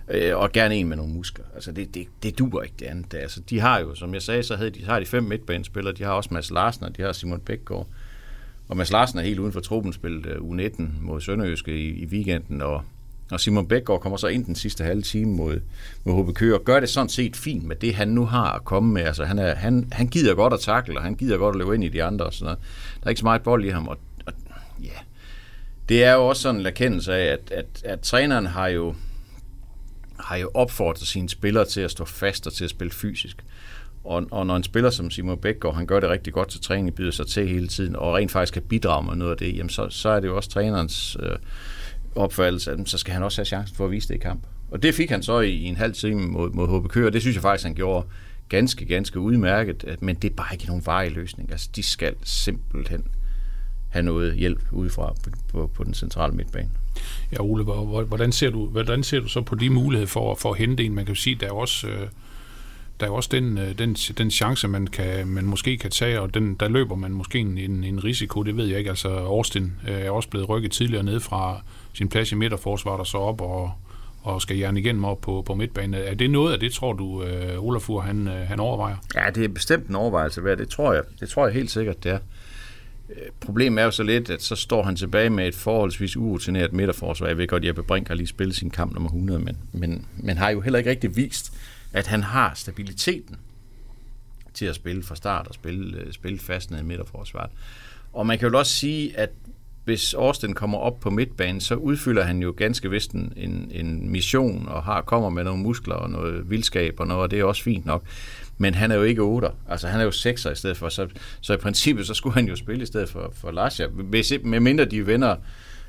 Øh, 0.09 0.37
og 0.37 0.53
gerne 0.53 0.75
en 0.75 0.89
med 0.89 0.97
nogle 0.97 1.13
muskler. 1.13 1.45
Altså 1.55 1.73
det, 1.73 1.95
det, 1.95 2.07
det 2.23 2.39
duer 2.39 2.63
ikke 2.63 2.75
det 2.79 2.87
andet. 2.87 3.15
Altså, 3.15 3.41
de 3.41 3.61
har 3.61 3.81
jo, 3.81 3.95
som 3.95 4.15
jeg 4.15 4.23
sagde, 4.23 4.43
så 4.43 4.57
havde 4.57 4.71
de, 4.71 4.85
har 4.85 5.01
de 5.01 5.07
fem 5.07 5.25
midtbanespillere. 5.25 5.95
De 5.95 6.03
har 6.03 6.13
også 6.13 6.29
Mads 6.33 6.51
Larsen, 6.51 6.85
og 6.85 6.97
de 6.97 7.03
har 7.03 7.13
Simon 7.13 7.41
Bækgaard. 7.41 7.87
Og 8.69 8.77
Mads 8.77 8.93
Larsen 8.93 9.19
er 9.19 9.23
helt 9.23 9.39
uden 9.39 9.53
for 9.53 9.61
truppen, 9.61 9.93
spillet 9.93 10.27
øh, 10.27 10.37
U19 10.37 10.83
mod 11.01 11.21
Sønderjyske 11.21 11.79
i, 11.79 11.89
i 11.89 12.07
weekenden, 12.07 12.63
og, 12.63 12.83
og 13.31 13.41
Simon 13.41 13.69
Bækgaard 13.69 14.01
kommer 14.01 14.17
så 14.17 14.27
ind 14.27 14.45
den 14.45 14.55
sidste 14.55 14.85
halve 14.85 15.03
time 15.03 15.33
mod, 15.33 15.61
mod 16.05 16.25
HB 16.25 16.35
Køge, 16.35 16.55
og 16.55 16.65
gør 16.65 16.81
det 16.81 16.89
sådan 16.89 17.09
set 17.09 17.37
fint 17.37 17.65
med 17.65 17.77
det, 17.77 17.95
han 17.95 18.09
nu 18.09 18.25
har 18.27 18.53
at 18.53 18.65
komme 18.65 18.93
med. 18.93 19.03
Altså, 19.03 19.25
han, 19.25 19.39
er, 19.39 19.55
han, 19.55 19.89
han 19.93 20.07
gider 20.07 20.35
godt 20.35 20.53
at 20.53 20.61
takle, 20.61 20.99
og 20.99 21.03
han 21.03 21.15
gider 21.15 21.39
godt 21.39 21.57
at 21.57 21.59
løbe 21.59 21.75
ind 21.75 21.85
i 21.85 21.89
de 21.89 22.03
andre. 22.03 22.25
Og 22.25 22.33
sådan 22.33 22.45
noget. 22.45 22.59
Der 23.01 23.07
er 23.07 23.11
ikke 23.11 23.19
så 23.19 23.27
meget 23.27 23.43
bold 23.43 23.65
i 23.65 23.69
ham, 23.69 23.89
og, 23.89 23.99
og 24.27 24.33
ja, 24.83 24.99
det 25.89 26.05
er 26.05 26.15
jo 26.15 26.27
også 26.27 26.43
sådan 26.43 26.61
en 26.61 26.67
erkendelse 26.67 27.15
af, 27.15 27.33
at, 27.33 27.51
at, 27.51 27.67
at 27.85 28.01
træneren 28.01 28.47
har 28.47 28.69
jo, 28.69 28.95
har 30.19 30.37
jo 30.37 30.51
opfordret 30.55 31.07
sine 31.07 31.29
spillere 31.29 31.65
til 31.65 31.81
at 31.81 31.91
stå 31.91 32.05
fast 32.05 32.47
og 32.47 32.53
til 32.53 32.65
at 32.65 32.71
spille 32.71 32.91
fysisk. 32.91 33.45
Og, 34.05 34.27
og 34.31 34.47
når 34.47 34.57
en 34.57 34.63
spiller 34.63 34.91
som 34.91 35.11
Simon 35.11 35.39
Bækgaard, 35.39 35.75
han 35.75 35.87
gør 35.87 36.01
det 36.01 36.11
rigtig 36.11 36.33
godt 36.33 36.49
til 36.49 36.61
træning, 36.61 36.95
byder 36.95 37.11
sig 37.11 37.27
til 37.27 37.49
hele 37.49 37.69
tiden, 37.69 37.97
og 37.97 38.15
rent 38.15 38.31
faktisk 38.31 38.53
kan 38.53 38.63
bidrage 38.63 39.07
med 39.07 39.15
noget 39.15 39.31
af 39.31 39.37
det, 39.37 39.57
jamen 39.57 39.71
så, 39.71 39.89
så 39.91 40.09
er 40.09 40.21
det 40.21 40.29
jo 40.29 40.37
også 40.37 40.51
trænerens 40.51 41.17
øh, 41.21 41.37
opfattelse, 42.15 42.73
at 42.73 42.89
så 42.89 42.99
skal 42.99 43.15
han 43.15 43.23
også 43.23 43.39
have 43.39 43.47
chancen 43.47 43.77
for 43.77 43.85
at 43.85 43.91
vise 43.91 44.09
det 44.09 44.15
i 44.15 44.19
kamp. 44.19 44.47
Og 44.71 44.83
det 44.83 44.95
fik 44.95 45.11
han 45.11 45.23
så 45.23 45.41
i, 45.41 45.51
i 45.51 45.65
en 45.65 45.77
halv 45.77 45.93
time 45.95 46.27
mod, 46.27 46.51
mod 46.51 46.81
HB 46.81 46.89
Køge, 46.89 47.11
det 47.11 47.21
synes 47.21 47.37
jeg 47.37 47.43
faktisk, 47.43 47.65
han 47.65 47.75
gjorde 47.75 48.07
ganske, 48.49 48.85
ganske 48.85 49.21
udmærket, 49.21 49.97
men 50.01 50.17
det 50.17 50.31
er 50.31 50.35
bare 50.35 50.49
ikke 50.53 50.67
nogen 50.67 50.87
varig 50.87 51.13
løsning. 51.13 51.51
Altså, 51.53 51.69
de 51.77 51.83
skal 51.83 52.15
simpelthen 52.23 53.07
have 53.89 54.03
noget 54.03 54.35
hjælp 54.35 54.63
udefra 54.73 55.15
på, 55.25 55.31
på, 55.49 55.67
på 55.75 55.85
den 55.85 55.95
centrale 55.95 56.35
midtbane. 56.35 56.71
Ja, 57.33 57.41
Ole, 57.41 57.65
hvordan 58.05 58.33
ser 58.33 58.51
du, 58.51 58.67
hvordan 58.67 59.03
ser 59.03 59.21
du 59.21 59.29
så 59.29 59.41
på 59.41 59.55
de 59.55 59.71
muligheder 59.71 60.09
for, 60.09 60.35
for 60.35 60.53
at 60.53 60.59
hente 60.59 60.85
en? 60.85 60.95
Man 60.95 61.05
kan 61.05 61.15
jo 61.15 61.21
sige, 61.21 61.37
der 61.41 61.47
er 61.47 61.53
også... 61.53 61.87
Øh 61.87 62.09
der 63.01 63.07
er 63.07 63.11
også 63.11 63.29
den, 63.33 63.59
øh, 63.59 63.79
den, 63.79 63.95
den 63.95 64.31
chance, 64.31 64.69
man, 64.69 64.87
kan, 64.87 65.27
man 65.29 65.45
måske 65.45 65.79
kan 65.79 65.91
tage, 65.91 66.21
og 66.21 66.35
den, 66.35 66.55
der 66.55 66.69
løber 66.69 66.95
man 66.95 67.11
måske 67.11 67.39
en, 67.39 67.59
en, 67.59 67.85
en 67.85 68.05
risiko, 68.05 68.43
det 68.43 68.57
ved 68.57 68.67
jeg 68.67 68.79
ikke. 68.79 68.91
Altså, 68.91 69.09
Austin 69.09 69.73
øh, 69.89 70.01
er 70.01 70.11
også 70.11 70.29
blevet 70.29 70.49
rykket 70.49 70.73
tidligere 70.73 71.03
ned 71.03 71.21
fra 71.21 71.61
sin 71.93 72.09
plads 72.09 72.33
i 72.33 72.35
midterforsvaret 72.35 73.01
og 73.01 73.07
så 73.07 73.19
op 73.19 73.41
og, 73.41 73.73
og 74.23 74.43
skal 74.43 74.57
jern 74.57 74.77
igennem 74.77 75.05
op 75.05 75.21
på, 75.21 75.43
på 75.47 75.55
midtbanen. 75.55 75.95
Er 75.95 76.15
det 76.15 76.31
noget 76.31 76.53
af 76.53 76.61
det, 76.61 76.73
tror 76.73 76.93
du, 76.93 77.23
øh, 77.23 77.65
Olafur 77.65 78.01
han, 78.01 78.29
øh, 78.29 78.49
han 78.49 78.61
overvejer? 78.61 78.97
Ja, 79.15 79.31
det 79.35 79.45
er 79.45 79.49
bestemt 79.49 79.87
en 79.87 79.95
overvejelse 79.95 80.45
værd. 80.45 80.59
Det 80.59 80.69
tror 80.69 80.93
jeg. 80.93 81.03
Det 81.21 81.29
tror 81.29 81.47
jeg 81.47 81.55
helt 81.55 81.71
sikkert, 81.71 82.05
det 82.05 82.13
er. 82.13 82.19
Øh, 83.11 83.17
problemet 83.41 83.81
er 83.81 83.85
jo 83.85 83.91
så 83.91 84.03
lidt, 84.03 84.31
at 84.31 84.43
så 84.43 84.57
står 84.57 84.83
han 84.83 84.97
tilbage 84.97 85.31
med 85.31 85.49
et 85.49 85.55
forholdsvis 85.55 86.17
urutineret 86.17 86.73
midterforsvar. 86.73 87.27
Jeg 87.27 87.39
ved 87.39 87.47
godt, 87.47 87.63
at 87.63 87.69
Jeppe 87.69 87.83
Brink 87.83 88.09
har 88.09 88.15
lige 88.15 88.27
spillet 88.27 88.57
sin 88.57 88.71
kamp 88.71 88.93
nummer 88.93 89.09
100, 89.09 89.41
men, 89.41 89.59
men, 89.73 90.07
men 90.17 90.37
har 90.37 90.51
jo 90.51 90.61
heller 90.61 90.79
ikke 90.79 90.91
rigtig 90.91 91.17
vist, 91.17 91.53
at 91.93 92.07
han 92.07 92.23
har 92.23 92.55
stabiliteten 92.55 93.37
til 94.55 94.67
at 94.67 94.75
spille 94.75 95.03
fra 95.03 95.17
start 95.17 95.49
og 95.49 95.55
spille, 95.55 95.99
øh, 95.99 96.13
spille 96.13 96.39
fast 96.39 96.71
ned 96.71 96.81
i 96.81 96.83
midterforsvaret. 96.83 97.51
Og 98.13 98.27
man 98.27 98.39
kan 98.39 98.51
jo 98.51 98.59
også 98.59 98.73
sige, 98.73 99.19
at 99.19 99.31
hvis 99.85 100.15
Austin 100.15 100.55
kommer 100.55 100.79
op 100.79 101.01
på 101.01 101.11
midtbanen, 101.11 101.61
så 101.61 101.75
udfylder 101.75 102.23
han 102.23 102.43
jo 102.43 102.55
ganske 102.57 102.91
vist 102.91 103.13
en, 103.13 103.71
en 103.71 104.11
mission 104.11 104.69
og 104.69 104.83
har 104.83 105.03
kommer 105.03 105.31
med 105.31 105.45
nogle 105.45 105.63
muskler 105.63 105.95
og 105.95 106.11
noget 106.11 106.51
vildskab 106.51 107.01
og 107.01 107.07
noget, 107.07 107.23
og 107.23 107.31
det 107.31 107.41
er 107.41 107.45
også 107.45 107.63
fint 107.63 107.87
nok. 107.87 108.03
Men 108.59 108.75
han 108.75 108.91
er 108.91 108.97
jo 108.97 109.03
ikke 109.03 109.23
8. 109.23 109.49
Altså 109.69 109.89
han 109.89 110.01
er 110.01 110.05
jo 110.05 110.11
6'er 110.11 110.51
i 110.51 110.55
stedet 110.55 110.77
for, 110.77 110.89
så, 110.89 111.09
så 111.41 111.55
i 111.55 111.57
princippet 111.57 112.07
så 112.07 112.15
skulle 112.15 112.35
han 112.35 112.49
jo 112.49 112.57
spille 112.57 112.83
i 112.83 112.87
stedet 112.87 113.09
for, 113.09 113.33
for 113.35 113.51
Lasja. 113.51 113.87
Hvis, 113.87 114.33
med 114.45 114.61
mindre 114.61 114.85
de 114.85 115.07
vender 115.07 115.37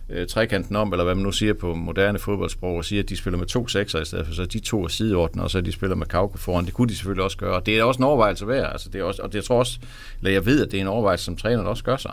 øh, 0.10 0.27
trekanten 0.27 0.75
om, 0.75 0.93
eller 0.93 1.03
hvad 1.03 1.15
man 1.15 1.24
nu 1.24 1.31
siger 1.31 1.53
på 1.53 1.75
moderne 1.75 2.19
fodboldsprog, 2.19 2.75
og 2.75 2.86
siger, 2.86 3.03
at 3.03 3.10
de 3.10 3.17
spiller 3.17 3.38
med 3.38 3.48
to 3.48 3.67
sekser 3.67 4.01
i 4.01 4.05
stedet 4.05 4.27
for, 4.27 4.34
så 4.34 4.45
de 4.45 4.60
to 4.60 4.84
er 4.84 4.88
sideordner, 4.88 5.43
og 5.43 5.51
så 5.51 5.62
de 5.62 5.72
spiller 5.72 5.95
med 5.95 6.05
Kauko 6.05 6.38
foran. 6.38 6.65
Det 6.65 6.74
kunne 6.74 6.89
de 6.89 6.95
selvfølgelig 6.95 7.24
også 7.24 7.38
gøre, 7.38 7.55
og 7.55 7.65
det 7.65 7.79
er 7.79 7.84
også 7.84 7.98
en 7.98 8.03
overvejelse 8.03 8.48
værd. 8.48 8.72
Altså, 8.72 8.89
det 8.89 9.00
er 9.00 9.03
også, 9.03 9.22
og 9.22 9.31
det 9.31 9.36
jeg 9.36 9.43
tror 9.43 9.60
også, 9.60 9.79
eller 10.19 10.31
jeg 10.31 10.45
ved, 10.45 10.65
at 10.65 10.72
det 10.72 10.77
er 10.77 10.81
en 10.81 10.88
overvejelse, 10.88 11.25
som 11.25 11.36
træneren 11.38 11.67
også 11.67 11.84
gør 11.84 11.98
sig. 11.98 12.12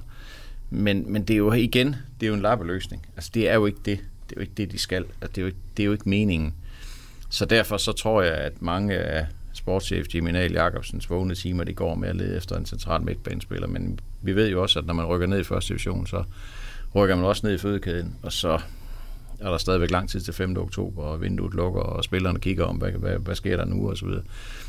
Men, 0.71 1.13
men 1.13 1.23
det 1.23 1.35
er 1.35 1.39
jo 1.39 1.53
igen, 1.53 1.97
det 2.21 2.27
er 2.27 2.29
jo 2.29 2.35
en 2.35 2.43
lappeløsning. 2.43 3.07
Altså, 3.17 3.31
det 3.35 3.49
er 3.49 3.55
jo 3.55 3.67
ikke 3.67 3.79
det. 3.85 3.99
Det 4.29 4.37
er 4.37 4.41
jo 4.41 4.41
ikke 4.41 4.55
det, 4.57 4.73
de 4.73 4.79
skal. 4.79 5.05
Altså, 5.21 5.29
det, 5.35 5.39
er 5.39 5.43
jo 5.43 5.47
ikke, 5.47 5.59
det 5.77 5.83
er 5.83 5.87
jo 5.87 5.93
ikke 5.93 6.09
meningen. 6.09 6.55
Så 7.31 7.45
derfor 7.45 7.77
så 7.77 7.93
tror 7.93 8.23
jeg, 8.23 8.35
at 8.35 8.63
mange 8.63 8.95
af 8.95 9.27
sportschef 9.53 10.07
Jimmy 10.15 10.31
Nahl 10.31 10.53
Jacobsens 10.53 11.11
vågne 11.11 11.35
timer, 11.35 11.65
de 11.65 11.75
går 11.75 11.95
med 11.95 12.09
at 12.09 12.17
lede 12.17 12.37
efter 12.37 12.57
en 12.57 12.67
central 12.67 13.03
midtbanespiller. 13.03 13.69
Men 13.69 14.01
vi 14.23 14.33
ved 14.37 14.51
jo 14.51 14.63
også, 14.63 14.79
at 14.79 14.87
når 14.87 14.95
man 14.95 15.07
rykker 15.07 15.27
ned 15.27 15.41
i 15.41 15.45
første 15.45 15.69
division, 15.69 16.07
så 16.07 16.25
rykker 16.95 17.17
man 17.17 17.25
også 17.25 17.47
ned 17.47 17.55
i 17.55 17.59
fødekæden, 17.59 18.17
og 18.23 18.33
så 18.33 18.61
er 19.41 19.51
der 19.51 19.59
stadigvæk 19.59 19.91
lang 19.91 20.09
tid 20.09 20.21
til 20.21 20.35
5. 20.35 20.57
oktober, 20.57 21.03
og 21.03 21.21
vinduet 21.21 21.55
lukker, 21.55 21.81
og 21.81 22.05
spillerne 22.05 22.41
kigger 22.41 22.65
om, 22.65 22.77
hvad, 22.77 22.91
hvad, 22.93 23.19
hvad 23.19 23.35
sker 23.35 23.57
der 23.57 23.65
nu, 23.65 23.91
og 23.91 23.97
så 23.97 24.07
videre. 24.07 24.23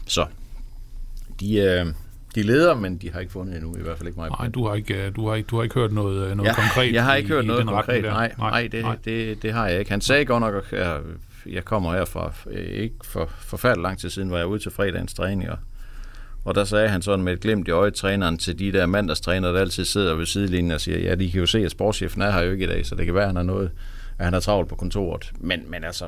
Så 0.07 0.25
de, 1.39 1.55
øh, 1.55 1.85
de 2.35 2.43
leder, 2.43 2.75
men 2.75 2.97
de 2.97 3.11
har 3.11 3.19
ikke 3.19 3.31
fundet 3.31 3.55
endnu, 3.55 3.75
i 3.75 3.81
hvert 3.81 3.97
fald 3.97 4.07
ikke 4.07 4.19
mig. 4.19 4.29
Nej, 4.29 4.47
du 4.47 4.67
har 4.67 4.75
ikke, 4.75 5.05
øh, 5.05 5.15
du 5.15 5.27
har 5.27 5.35
ikke, 5.35 5.47
du 5.47 5.55
har 5.55 5.63
ikke 5.63 5.75
hørt 5.75 5.91
noget, 5.91 6.29
øh, 6.29 6.37
noget 6.37 6.49
ja, 6.49 6.55
konkret 6.55 6.93
Jeg 6.93 7.03
har 7.03 7.15
ikke 7.15 7.27
i, 7.27 7.31
hørt 7.31 7.45
noget 7.45 7.67
konkret, 7.67 8.03
nej, 8.03 8.33
nej, 8.37 8.49
nej, 8.49 8.67
det, 8.71 8.81
nej. 8.81 8.97
Det, 9.05 9.41
det 9.41 9.53
har 9.53 9.67
jeg 9.67 9.79
ikke. 9.79 9.91
Han 9.91 10.01
sagde 10.01 10.25
godt 10.25 10.41
nok, 10.41 10.73
at 10.73 10.97
jeg, 11.45 11.65
kommer 11.65 11.93
her 11.93 12.05
fra, 12.05 12.33
ikke 12.51 12.95
for 13.03 13.25
forfærdelig 13.25 13.83
lang 13.83 13.99
tid 13.99 14.09
siden, 14.09 14.31
var 14.31 14.37
jeg 14.37 14.47
ude 14.47 14.59
til 14.59 14.71
fredagens 14.71 15.13
træning, 15.13 15.49
og 15.49 15.57
og 16.45 16.55
der 16.55 16.63
sagde 16.63 16.89
han 16.89 17.01
sådan 17.01 17.25
med 17.25 17.33
et 17.33 17.39
glimt 17.39 17.67
i 17.67 17.71
øjet 17.71 17.93
træneren 17.93 18.37
til 18.37 18.59
de 18.59 18.71
der 18.71 18.85
mandagstrænere, 18.85 19.53
der 19.53 19.59
altid 19.59 19.85
sidder 19.85 20.15
ved 20.15 20.25
sidelinjen 20.25 20.71
og 20.71 20.81
siger, 20.81 20.99
ja, 20.99 21.15
de 21.15 21.31
kan 21.31 21.39
jo 21.39 21.45
se, 21.45 21.59
at 21.65 21.71
sportschefen 21.71 22.21
er 22.21 22.31
her 22.31 22.41
jo 22.41 22.51
ikke 22.51 22.63
i 22.63 22.67
dag, 22.67 22.85
så 22.85 22.95
det 22.95 23.05
kan 23.05 23.15
være, 23.15 23.23
at 23.23 23.29
han 23.29 23.35
har 23.35 23.43
noget, 23.43 23.71
at 24.17 24.25
han 24.25 24.33
har 24.33 24.39
travlt 24.39 24.69
på 24.69 24.75
kontoret. 24.75 25.31
Men, 25.39 25.63
men 25.67 25.83
altså, 25.83 26.07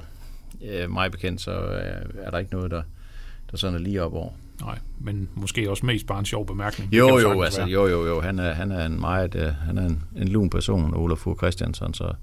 øh, 0.65 0.91
mig 0.91 1.11
bekendt, 1.11 1.41
så 1.41 1.51
er, 1.51 1.97
er 2.21 2.31
der 2.31 2.37
ikke 2.37 2.53
noget, 2.53 2.71
der, 2.71 2.81
der 3.51 3.57
sådan 3.57 3.75
er 3.75 3.79
lige 3.79 4.03
op 4.03 4.13
over. 4.13 4.31
Nej, 4.61 4.79
men 4.99 5.29
måske 5.35 5.69
også 5.69 5.85
mest 5.85 6.07
bare 6.07 6.19
en 6.19 6.25
sjov 6.25 6.45
bemærkning. 6.45 6.93
Jo, 6.93 7.19
jo, 7.19 7.41
altså, 7.41 7.59
være. 7.59 7.69
jo, 7.69 7.87
jo, 7.87 8.05
jo. 8.05 8.21
Han 8.21 8.39
er, 8.39 8.53
han 8.53 8.71
er 8.71 8.85
en 8.85 8.99
meget, 8.99 9.35
uh, 9.35 9.41
han 9.41 9.77
er 9.77 9.85
en, 9.85 10.03
en 10.15 10.27
lun 10.27 10.49
person, 10.49 10.93
Olaf 10.93 11.17
Fogh 11.17 11.37
Christiansen, 11.37 11.93
så, 11.93 12.13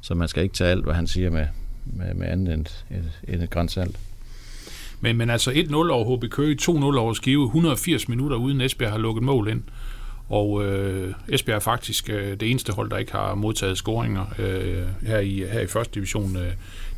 så 0.00 0.14
man 0.14 0.28
skal 0.28 0.42
ikke 0.42 0.54
tage 0.54 0.70
alt, 0.70 0.84
hvad 0.84 0.94
han 0.94 1.06
siger 1.06 1.30
med, 1.30 1.46
med, 1.92 2.14
med 2.14 2.26
andet 2.26 2.54
end 2.54 2.66
et, 2.90 3.20
end 3.28 3.42
et 3.42 3.50
græns 3.50 3.72
salt. 3.72 3.96
Men, 5.00 5.16
men 5.16 5.30
altså 5.30 5.50
1-0 5.50 5.74
over 5.74 6.16
HB 6.16 6.30
Køge, 6.30 6.58
2-0 6.62 6.70
over 6.70 7.12
Skive, 7.12 7.44
180 7.44 8.08
minutter 8.08 8.36
uden 8.36 8.60
Esbjerg 8.60 8.90
har 8.90 8.98
lukket 8.98 9.24
mål 9.24 9.48
ind. 9.48 9.62
Og 10.28 10.64
øh, 10.64 11.14
Esbjerg 11.28 11.56
er 11.56 11.60
faktisk 11.60 12.10
øh, 12.10 12.40
det 12.40 12.50
eneste 12.50 12.72
hold, 12.72 12.90
der 12.90 12.96
ikke 12.96 13.12
har 13.12 13.34
modtaget 13.34 13.78
scoringer 13.78 14.24
øh, 14.38 15.08
her, 15.08 15.18
i, 15.18 15.44
her 15.52 15.60
i 15.60 15.66
første 15.66 15.94
division. 15.94 16.36
Øh, 16.36 16.52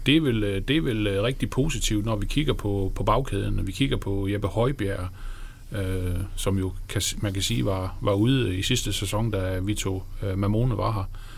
det 0.07 0.17
er 0.17 0.21
vel, 0.21 0.45
øh, 0.45 0.63
det 0.69 0.77
er 0.77 0.81
vel 0.81 1.07
øh, 1.07 1.23
rigtig 1.23 1.51
positivt, 1.51 2.05
når 2.05 2.17
vi 2.17 2.27
kigger 2.27 2.53
på, 2.53 2.93
på 2.95 3.05
bagkæden, 3.05 3.55
når 3.55 3.63
vi 3.63 3.73
kigger 3.73 3.97
på 3.97 4.29
Jeppe 4.29 4.49
Højbjerg, 4.49 5.09
øh, 5.73 6.17
som 6.37 6.59
jo 6.59 6.73
kan, 6.89 7.03
man 7.19 7.33
kan 7.33 7.43
sige 7.43 7.65
var, 7.65 7.97
var 8.01 8.13
ude 8.13 8.57
i 8.57 8.63
sidste 8.63 8.93
sæson, 8.93 9.31
da 9.31 9.59
Vito 9.59 10.03
øh, 10.23 10.39
Mamone 10.39 10.77
var 10.77 10.93
her. 10.93 11.01
Øh, 11.01 11.30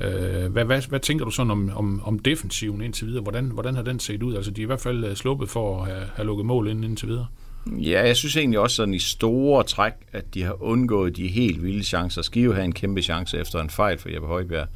Øh, 0.00 0.52
hvad, 0.52 0.64
hvad, 0.64 0.88
hvad 0.88 1.00
tænker 1.00 1.24
du 1.24 1.30
sådan 1.30 1.50
om, 1.50 1.70
om, 1.74 2.02
om 2.04 2.18
defensiven 2.18 2.82
indtil 2.82 3.06
videre? 3.06 3.22
Hvordan, 3.22 3.44
hvordan 3.44 3.74
har 3.74 3.82
den 3.82 4.00
set 4.00 4.22
ud? 4.22 4.34
Altså, 4.34 4.50
de 4.50 4.60
er 4.60 4.62
i 4.62 4.66
hvert 4.66 4.80
fald 4.80 5.04
øh, 5.04 5.14
sluppet 5.14 5.48
for 5.48 5.82
at 5.82 5.92
have, 5.92 6.06
have 6.14 6.26
lukket 6.26 6.46
mål 6.46 6.68
ind 6.68 6.84
indtil 6.84 7.08
videre. 7.08 7.26
Ja, 7.66 8.06
jeg 8.06 8.16
synes 8.16 8.36
egentlig 8.36 8.58
også 8.58 8.76
sådan 8.76 8.94
i 8.94 8.98
store 8.98 9.64
træk, 9.64 9.92
at 10.12 10.34
de 10.34 10.42
har 10.42 10.62
undgået 10.62 11.16
de 11.16 11.28
helt 11.28 11.62
vilde 11.62 11.84
chancer. 11.84 12.22
Skive 12.22 12.54
havde 12.54 12.64
en 12.64 12.72
kæmpe 12.72 13.02
chance 13.02 13.38
efter 13.38 13.60
en 13.60 13.70
fejl 13.70 13.98
for 13.98 14.08
Jeppe 14.08 14.28
Højbjerg. 14.28 14.68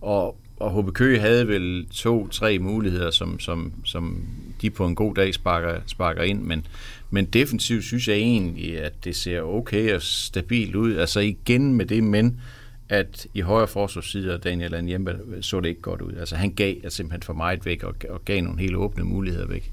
Og, 0.00 0.36
og 0.56 0.82
HB 0.82 0.92
Køge 0.92 1.20
havde 1.20 1.48
vel 1.48 1.86
to-tre 1.94 2.58
muligheder, 2.58 3.10
som, 3.10 3.40
som, 3.40 3.72
som 3.84 4.22
de 4.62 4.70
på 4.70 4.86
en 4.86 4.94
god 4.94 5.14
dag 5.14 5.34
sparker, 5.34 5.80
sparker 5.86 6.22
ind. 6.22 6.42
Men, 6.42 6.66
men 7.10 7.24
defensivt 7.24 7.84
synes 7.84 8.08
jeg 8.08 8.16
egentlig, 8.16 8.78
at 8.78 9.04
det 9.04 9.16
ser 9.16 9.40
okay 9.40 9.94
og 9.94 10.02
stabilt 10.02 10.74
ud. 10.74 10.96
Altså 10.96 11.20
igen 11.20 11.74
med 11.74 11.86
det, 11.86 12.04
men 12.04 12.40
at 12.92 13.26
i 13.34 13.40
højre 13.40 13.68
forsvarsside, 13.68 14.38
Daniel 14.44 14.74
Anjemba, 14.74 15.14
så 15.40 15.60
det 15.60 15.68
ikke 15.68 15.80
godt 15.80 16.00
ud. 16.02 16.12
Altså 16.12 16.36
han 16.36 16.50
gav 16.52 16.74
altså, 16.84 16.96
simpelthen 16.96 17.22
for 17.22 17.32
meget 17.32 17.66
væk 17.66 17.82
og, 17.82 17.94
og 18.10 18.24
gav 18.24 18.42
nogle 18.42 18.60
helt 18.60 18.76
åbne 18.76 19.04
muligheder 19.04 19.46
væk. 19.46 19.70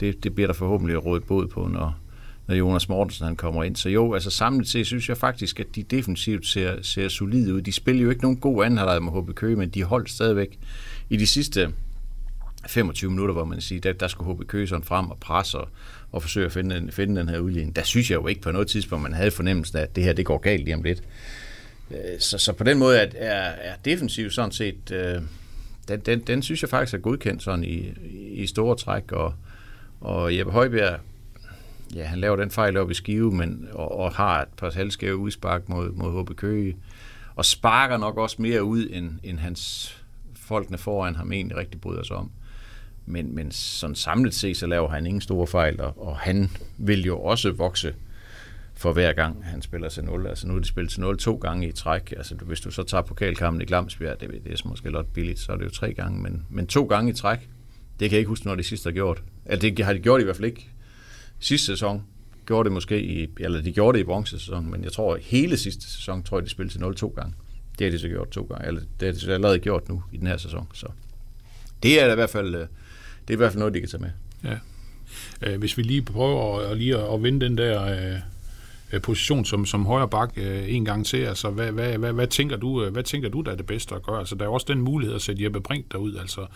Det, 0.00 0.24
det 0.24 0.34
bliver 0.34 0.46
der 0.46 0.54
forhåbentlig 0.54 1.04
rådet 1.04 1.24
båd 1.24 1.46
på, 1.46 1.66
når, 1.66 1.98
når 2.46 2.54
Jonas 2.54 2.88
Mortensen 2.88 3.26
han 3.26 3.36
kommer 3.36 3.64
ind. 3.64 3.76
Så 3.76 3.88
jo, 3.88 4.14
altså 4.14 4.30
samlet 4.30 4.68
set 4.68 4.86
synes 4.86 5.08
jeg 5.08 5.16
faktisk, 5.16 5.60
at 5.60 5.66
de 5.74 5.82
defensivt 5.82 6.46
ser, 6.46 6.82
ser 6.82 7.08
solide 7.08 7.54
ud. 7.54 7.62
De 7.62 7.72
spiller 7.72 8.02
jo 8.02 8.10
ikke 8.10 8.22
nogen 8.22 8.36
god 8.36 8.64
anden 8.64 8.78
halvleg 8.78 9.02
med 9.02 9.12
HB 9.22 9.34
Køge, 9.34 9.56
men 9.56 9.68
de 9.68 9.82
holdt 9.82 10.10
stadigvæk 10.10 10.58
i 11.10 11.16
de 11.16 11.26
sidste 11.26 11.72
25 12.68 13.10
minutter, 13.10 13.32
hvor 13.32 13.44
man 13.44 13.60
siger, 13.60 13.80
der, 13.80 13.92
der 13.92 14.08
skulle 14.08 14.34
HB 14.34 14.46
Køge 14.46 14.66
sådan 14.66 14.84
frem 14.84 15.10
og 15.10 15.16
presse 15.20 15.58
og, 15.58 15.68
og 16.12 16.22
forsøge 16.22 16.46
at 16.46 16.52
finde, 16.52 16.74
den- 16.74 16.90
finde 16.90 17.20
den 17.20 17.28
her 17.28 17.38
udligning. 17.38 17.76
Der 17.76 17.82
synes 17.82 18.10
jeg 18.10 18.16
jo 18.16 18.26
ikke 18.26 18.40
på 18.40 18.52
noget 18.52 18.68
tidspunkt, 18.68 19.02
man 19.02 19.12
havde 19.12 19.30
fornemmelsen 19.30 19.78
af, 19.78 19.82
at 19.82 19.96
det 19.96 20.04
her 20.04 20.12
det 20.12 20.26
går 20.26 20.38
galt 20.38 20.64
lige 20.64 20.74
om 20.74 20.82
lidt. 20.82 21.02
Øh, 21.90 22.20
så, 22.20 22.38
så 22.38 22.52
på 22.52 22.64
den 22.64 22.78
måde 22.78 22.98
er, 22.98 23.06
er, 23.14 23.50
er 23.50 23.74
defensiv 23.84 24.30
sådan 24.30 24.52
set, 24.52 24.90
øh, 24.92 25.22
den, 25.88 26.00
den, 26.00 26.20
den 26.20 26.42
synes 26.42 26.62
jeg 26.62 26.70
faktisk 26.70 26.94
er 26.94 26.98
godkendt 26.98 27.42
sådan 27.42 27.64
i, 27.64 27.92
i 28.30 28.46
store 28.46 28.76
træk, 28.76 29.12
og, 29.12 29.34
og 30.00 30.36
Jeppe 30.36 30.52
Højbjerg, 30.52 31.00
ja, 31.94 32.04
han 32.04 32.18
laver 32.18 32.36
den 32.36 32.50
fejl 32.50 32.76
op 32.76 32.90
i 32.90 32.94
skive, 32.94 33.32
men, 33.32 33.68
og, 33.72 33.98
og 33.98 34.12
har 34.12 34.42
et 34.42 34.48
par 34.56 34.70
halvskæve 34.70 35.16
udspark 35.16 35.68
mod, 35.68 35.92
mod 35.92 36.22
HB 36.22 36.36
Køge, 36.36 36.76
og 37.34 37.44
sparker 37.44 37.96
nok 37.96 38.16
også 38.16 38.42
mere 38.42 38.64
ud, 38.64 38.88
end, 38.90 39.10
end 39.22 39.38
hans 39.38 39.94
folkene 40.34 40.78
foran 40.78 41.16
ham 41.16 41.32
egentlig 41.32 41.56
rigtig 41.56 41.80
bryder 41.80 42.02
sig 42.02 42.16
om. 42.16 42.30
Men, 43.06 43.34
men 43.34 43.50
sådan 43.50 43.96
samlet 43.96 44.34
set, 44.34 44.56
så 44.56 44.66
laver 44.66 44.88
han 44.88 45.06
ingen 45.06 45.20
store 45.20 45.46
fejl, 45.46 45.80
og, 45.80 46.06
og 46.06 46.16
han 46.16 46.50
vil 46.78 47.04
jo 47.04 47.20
også 47.20 47.52
vokse 47.52 47.94
for 48.78 48.92
hver 48.92 49.12
gang, 49.12 49.44
han 49.44 49.62
spiller 49.62 49.88
til 49.88 50.04
0. 50.04 50.26
Altså 50.26 50.48
nu 50.48 50.54
er 50.54 50.58
de 50.58 50.64
spillet 50.68 50.92
til 50.92 51.00
0 51.00 51.18
to 51.18 51.36
gange 51.36 51.68
i 51.68 51.72
træk. 51.72 52.12
Altså 52.16 52.34
du- 52.34 52.44
hvis 52.44 52.60
du 52.60 52.70
så 52.70 52.82
tager 52.82 53.02
pokalkampen 53.02 53.62
i 53.62 53.64
Glamsbjerg, 53.64 54.20
det, 54.20 54.30
det 54.44 54.52
er 54.52 54.68
måske 54.68 54.90
lidt 54.90 55.12
billigt, 55.12 55.38
så 55.38 55.52
er 55.52 55.56
det 55.56 55.64
jo 55.64 55.70
tre 55.70 55.94
gange. 55.94 56.20
Men, 56.22 56.46
men 56.50 56.66
to 56.66 56.84
gange 56.86 57.10
i 57.10 57.14
træk, 57.14 57.38
det 58.00 58.10
kan 58.10 58.12
jeg 58.12 58.18
ikke 58.18 58.28
huske, 58.28 58.46
når 58.46 58.54
de 58.54 58.62
sidste 58.62 58.86
har 58.86 58.92
gjort. 58.92 59.22
Altså 59.46 59.70
det 59.70 59.84
har 59.84 59.92
de 59.92 59.98
gjort 59.98 60.20
i 60.20 60.24
hvert 60.24 60.36
fald 60.36 60.46
ikke 60.46 60.68
sidste 61.38 61.66
sæson. 61.66 62.02
Gjorde 62.46 62.64
det 62.64 62.72
måske 62.72 63.02
i, 63.02 63.28
eller 63.40 63.60
de 63.62 63.72
gjorde 63.72 63.98
det 63.98 64.02
i 64.02 64.06
bronzesæsonen, 64.06 64.70
men 64.70 64.84
jeg 64.84 64.92
tror, 64.92 65.14
at 65.14 65.20
hele 65.22 65.56
sidste 65.56 65.90
sæson, 65.90 66.22
tror 66.22 66.38
jeg, 66.38 66.44
de 66.44 66.50
spillede 66.50 66.74
til 66.74 66.80
0 66.80 66.94
to 66.94 67.08
gange. 67.16 67.34
Det 67.78 67.84
har 67.84 67.90
de 67.90 67.98
så 67.98 68.08
gjort 68.08 68.28
to 68.30 68.42
gange, 68.42 68.66
eller 68.66 68.80
det 69.00 69.06
har 69.06 69.12
de 69.12 69.20
så 69.20 69.32
allerede 69.32 69.58
gjort 69.58 69.88
nu 69.88 70.02
i 70.12 70.16
den 70.16 70.26
her 70.26 70.36
sæson. 70.36 70.68
Så 70.74 70.86
det 71.82 72.02
er 72.02 72.12
i 72.12 72.14
hvert 72.14 72.30
fald, 72.30 72.54
øh, 72.54 72.60
det 72.60 72.66
er 73.28 73.32
i 73.32 73.36
hvert 73.36 73.52
fald 73.52 73.58
noget, 73.58 73.74
de 73.74 73.80
kan 73.80 73.88
tage 73.88 74.00
med. 74.02 74.10
Ja. 74.44 74.58
Øh, 75.42 75.58
hvis 75.58 75.76
vi 75.78 75.82
lige 75.82 76.02
prøver 76.02 76.60
at, 76.60 76.76
lige 76.76 76.98
at, 76.98 77.22
vinde 77.22 77.40
den 77.46 77.58
der 77.58 77.82
øh, 78.14 78.20
Øh, 78.92 79.00
position 79.00 79.44
som, 79.44 79.66
som 79.66 79.86
højre 79.86 80.08
bak 80.08 80.32
øh, 80.36 80.74
en 80.74 80.84
gang 80.84 81.06
til, 81.06 81.16
altså 81.16 81.50
hvad, 81.50 81.72
hvad, 81.72 81.98
hvad, 81.98 82.12
hvad, 82.12 82.26
tænker 82.26 82.56
du, 82.56 82.84
øh, 82.84 82.92
hvad 82.92 83.02
tænker 83.02 83.28
du, 83.28 83.40
der 83.40 83.52
er 83.52 83.56
det 83.56 83.66
bedste 83.66 83.94
at 83.94 84.02
gøre? 84.02 84.18
Altså 84.18 84.34
der 84.34 84.44
er 84.44 84.48
også 84.48 84.66
den 84.68 84.80
mulighed 84.80 85.14
at 85.14 85.22
sætte 85.22 85.44
Jeppe 85.44 85.60
Brink 85.60 85.92
derud, 85.92 86.16
altså, 86.16 86.46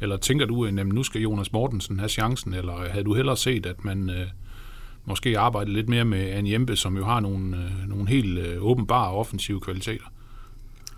eller 0.00 0.16
tænker 0.16 0.46
du, 0.46 0.66
øh, 0.66 0.72
at 0.78 0.86
nu 0.86 1.02
skal 1.02 1.20
Jonas 1.20 1.52
Mortensen 1.52 1.98
have 1.98 2.08
chancen, 2.08 2.54
eller 2.54 2.80
øh, 2.80 2.90
havde 2.90 3.04
du 3.04 3.14
hellere 3.14 3.36
set, 3.36 3.66
at 3.66 3.84
man 3.84 4.10
øh, 4.10 4.26
måske 5.04 5.38
arbejdede 5.38 5.74
lidt 5.74 5.88
mere 5.88 6.04
med 6.04 6.30
Anne 6.30 6.50
Jempe, 6.50 6.76
som 6.76 6.96
jo 6.96 7.04
har 7.04 7.20
nogle, 7.20 7.56
øh, 7.56 7.88
nogle 7.88 8.08
helt 8.08 8.38
øh, 8.38 8.62
åbenbare 8.64 9.12
offensive 9.12 9.60
kvaliteter? 9.60 10.04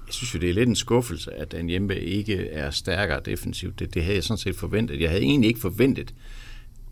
Jeg 0.07 0.15
synes 0.15 0.35
jo, 0.35 0.39
det 0.39 0.51
er 0.51 0.55
lidt 0.55 0.69
en 0.69 0.77
skuffelse, 0.77 1.35
at 1.35 1.53
Dan 1.53 1.71
Jempe 1.71 2.01
ikke 2.01 2.49
er 2.49 2.71
stærkere 2.71 3.21
defensivt. 3.25 3.79
Det, 3.79 3.95
det 3.95 4.03
havde 4.03 4.15
jeg 4.15 4.25
sådan 4.25 4.39
set 4.39 4.57
forventet. 4.57 5.01
Jeg 5.01 5.11
havde 5.11 5.23
egentlig 5.23 5.49
ikke 5.49 5.61
forventet, 5.61 6.15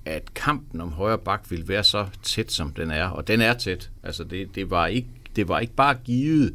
at 0.04 0.34
kampen 0.34 0.80
om 0.80 0.92
højre 0.92 1.18
bak 1.18 1.50
ville 1.50 1.68
være 1.68 1.84
så 1.84 2.06
tæt, 2.22 2.52
som 2.52 2.72
den 2.72 2.90
er. 2.90 3.04
Og 3.04 3.28
den 3.28 3.40
er 3.40 3.54
tæt. 3.54 3.90
Altså, 4.02 4.24
det, 4.24 4.54
det, 4.54 4.70
var, 4.70 4.86
ikke, 4.86 5.08
det 5.36 5.48
var 5.48 5.58
ikke 5.58 5.74
bare 5.74 5.94
givet, 6.04 6.54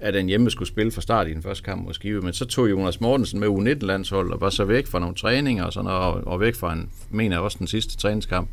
at 0.00 0.16
en 0.16 0.26
hjemme 0.26 0.50
skulle 0.50 0.68
spille 0.68 0.92
fra 0.92 1.00
start 1.00 1.28
i 1.28 1.34
den 1.34 1.42
første 1.42 1.64
kamp 1.64 1.84
mod 1.84 1.94
Skive, 1.94 2.22
men 2.22 2.32
så 2.32 2.44
tog 2.44 2.70
Jonas 2.70 3.00
Mortensen 3.00 3.40
med 3.40 3.48
U19-landshold 3.48 4.32
og 4.32 4.40
var 4.40 4.50
så 4.50 4.64
væk 4.64 4.86
fra 4.86 4.98
nogle 4.98 5.14
træninger 5.14 5.64
og, 5.64 5.72
sådan, 5.72 5.90
og, 5.90 6.12
og 6.12 6.40
væk 6.40 6.54
fra 6.54 6.72
en, 6.72 6.90
mener 7.10 7.36
jeg 7.36 7.42
også 7.42 7.58
den 7.58 7.66
sidste 7.66 7.96
træningskamp 7.96 8.48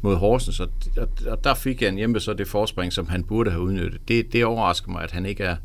mod 0.00 0.16
Horsens, 0.16 0.60
og, 0.60 0.68
og, 0.96 1.08
og 1.26 1.44
der 1.44 1.54
fik 1.54 1.82
han 1.82 1.96
hjemme 1.96 2.20
så 2.20 2.34
det 2.34 2.48
forspring, 2.48 2.92
som 2.92 3.08
han 3.08 3.24
burde 3.24 3.50
have 3.50 3.62
udnyttet. 3.62 4.00
Det, 4.08 4.32
det 4.32 4.44
overrasker 4.44 4.90
mig, 4.92 5.02
at 5.02 5.10
han 5.10 5.26
ikke 5.26 5.44
er, 5.44 5.56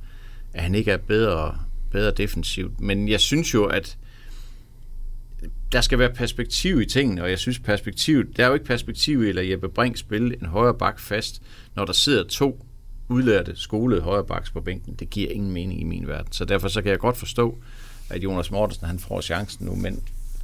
at 0.53 0.63
han 0.63 0.75
ikke 0.75 0.91
er 0.91 0.97
bedre, 0.97 1.57
bedre 1.91 2.11
defensivt. 2.11 2.81
Men 2.81 3.07
jeg 3.07 3.19
synes 3.19 3.53
jo, 3.53 3.65
at 3.65 3.97
der 5.73 5.81
skal 5.81 5.99
være 5.99 6.09
perspektiv 6.09 6.81
i 6.81 6.85
tingene, 6.85 7.23
og 7.23 7.29
jeg 7.29 7.39
synes 7.39 7.59
perspektivet, 7.59 8.37
der 8.37 8.43
er 8.43 8.47
jo 8.47 8.53
ikke 8.53 8.65
perspektiv 8.65 9.23
i 9.23 9.29
at 9.29 9.49
Jeppe 9.49 9.69
Brink 9.69 9.97
spille 9.97 10.41
en 10.41 10.45
højre 10.45 10.73
bak 10.73 10.99
fast, 10.99 11.41
når 11.75 11.85
der 11.85 11.93
sidder 11.93 12.23
to 12.23 12.65
udlærte 13.09 13.55
skolede 13.55 14.01
højre 14.01 14.25
baks 14.25 14.51
på 14.51 14.61
bænken. 14.61 14.95
Det 14.95 15.09
giver 15.09 15.31
ingen 15.31 15.51
mening 15.51 15.81
i 15.81 15.83
min 15.83 16.07
verden. 16.07 16.31
Så 16.31 16.45
derfor 16.45 16.67
så 16.67 16.81
kan 16.81 16.91
jeg 16.91 16.99
godt 16.99 17.17
forstå, 17.17 17.57
at 18.09 18.23
Jonas 18.23 18.51
Mortensen 18.51 18.87
han 18.87 18.99
får 18.99 19.21
chancen 19.21 19.65
nu, 19.65 19.75
men 19.75 20.03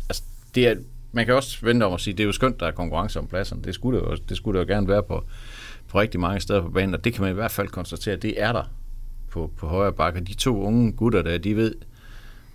altså, 0.09 0.23
det 0.55 0.67
er, 0.67 0.75
man 1.11 1.25
kan 1.25 1.35
også 1.35 1.57
vente 1.61 1.83
om 1.83 1.93
at 1.93 2.01
sige, 2.01 2.13
det 2.13 2.23
er 2.23 2.27
jo 2.27 2.31
skønt, 2.31 2.59
der 2.59 2.67
er 2.67 2.71
konkurrence 2.71 3.19
om 3.19 3.27
pladserne. 3.27 3.61
Det 3.63 3.75
skulle 3.75 3.99
det 3.99 4.05
jo, 4.05 4.17
det 4.29 4.37
skulle 4.37 4.59
det 4.59 4.67
jo 4.67 4.73
gerne 4.73 4.87
være 4.87 5.03
på, 5.03 5.23
på 5.87 5.99
rigtig 5.99 6.19
mange 6.19 6.39
steder 6.39 6.61
på 6.61 6.69
banen, 6.69 6.93
og 6.93 7.03
det 7.03 7.13
kan 7.13 7.21
man 7.21 7.31
i 7.31 7.33
hvert 7.33 7.51
fald 7.51 7.67
konstatere, 7.67 8.15
det 8.15 8.41
er 8.41 8.51
der 8.51 8.63
på, 9.29 9.51
på 9.57 9.67
højre 9.67 9.93
bakke. 9.93 10.19
De 10.19 10.33
to 10.33 10.61
unge 10.63 10.91
gutter 10.91 11.21
der, 11.21 11.37
de 11.37 11.55
ved, 11.55 11.75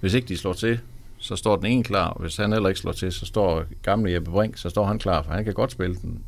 hvis 0.00 0.14
ikke 0.14 0.28
de 0.28 0.36
slår 0.36 0.52
til, 0.52 0.80
så 1.18 1.36
står 1.36 1.56
den 1.56 1.66
ene 1.66 1.84
klar, 1.84 2.08
og 2.08 2.20
hvis 2.20 2.36
han 2.36 2.52
heller 2.52 2.68
ikke 2.68 2.80
slår 2.80 2.92
til, 2.92 3.12
så 3.12 3.26
står 3.26 3.64
gamle 3.82 4.12
Jeppe 4.12 4.30
Brink, 4.30 4.56
så 4.56 4.68
står 4.68 4.86
han 4.86 4.98
klar, 4.98 5.22
for 5.22 5.32
han 5.32 5.44
kan 5.44 5.54
godt 5.54 5.72
spille 5.72 5.96
den 5.96 6.22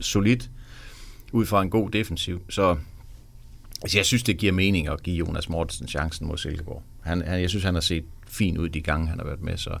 solidt 0.00 0.50
ud 1.32 1.46
fra 1.46 1.62
en 1.62 1.70
god 1.70 1.90
defensiv. 1.90 2.42
Så 2.50 2.76
altså, 3.82 3.98
jeg 3.98 4.06
synes, 4.06 4.22
det 4.22 4.38
giver 4.38 4.52
mening 4.52 4.88
at 4.88 5.02
give 5.02 5.16
Jonas 5.16 5.48
Mortensen 5.48 5.88
chancen 5.88 6.26
mod 6.26 6.38
Silkeborg. 6.38 6.82
Han, 7.02 7.22
han, 7.22 7.40
jeg 7.40 7.50
synes, 7.50 7.64
han 7.64 7.74
har 7.74 7.80
set 7.80 8.04
fin 8.26 8.58
ud 8.58 8.68
de 8.68 8.80
gange, 8.80 9.08
han 9.08 9.18
har 9.18 9.26
været 9.26 9.42
med, 9.42 9.56
så, 9.56 9.78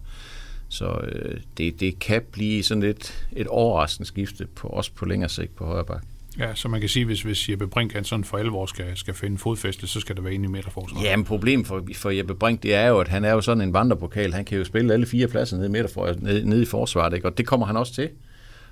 så 0.68 0.98
øh, 0.98 1.40
det, 1.56 1.80
det 1.80 1.98
kan 1.98 2.22
blive 2.32 2.62
sådan 2.62 2.82
lidt 2.82 3.28
et 3.32 3.46
overraskende 3.46 4.06
skifte 4.06 4.46
på 4.46 4.68
os 4.68 4.90
på 4.90 5.04
længere 5.04 5.28
sigt 5.28 5.56
på 5.56 5.66
højre 5.66 5.84
bakke. 5.84 6.06
Ja, 6.38 6.54
så 6.54 6.68
man 6.68 6.80
kan 6.80 6.88
sige, 6.88 7.04
hvis, 7.04 7.22
hvis 7.22 7.48
Jeppe 7.48 7.66
Brink 7.66 7.92
han 7.92 8.04
sådan 8.04 8.24
for 8.24 8.38
alvor 8.38 8.66
skal, 8.66 8.96
skal 8.96 9.14
finde 9.14 9.38
fodfæste, 9.38 9.86
så 9.86 10.00
skal 10.00 10.16
det 10.16 10.24
være 10.24 10.34
inde 10.34 10.44
i 10.44 10.48
midterforsvaret. 10.48 11.04
Ja, 11.04 11.16
men 11.16 11.24
problemet 11.24 11.66
for, 11.66 11.86
for 11.96 12.10
Jeppe 12.10 12.34
Brink, 12.34 12.62
det 12.62 12.74
er 12.74 12.86
jo, 12.86 12.98
at 12.98 13.08
han 13.08 13.24
er 13.24 13.32
jo 13.32 13.40
sådan 13.40 13.60
en 13.60 13.72
vandrepokal. 13.72 14.32
Han 14.32 14.44
kan 14.44 14.58
jo 14.58 14.64
spille 14.64 14.92
alle 14.92 15.06
fire 15.06 15.28
pladser 15.28 15.56
nede 15.56 15.68
i, 15.68 15.70
midterfor, 15.70 16.14
nede, 16.18 16.48
nede 16.48 16.62
i 16.62 16.66
forsvaret, 16.66 17.14
ikke? 17.14 17.28
og 17.28 17.38
det 17.38 17.46
kommer 17.46 17.66
han 17.66 17.76
også 17.76 17.94
til. 17.94 18.10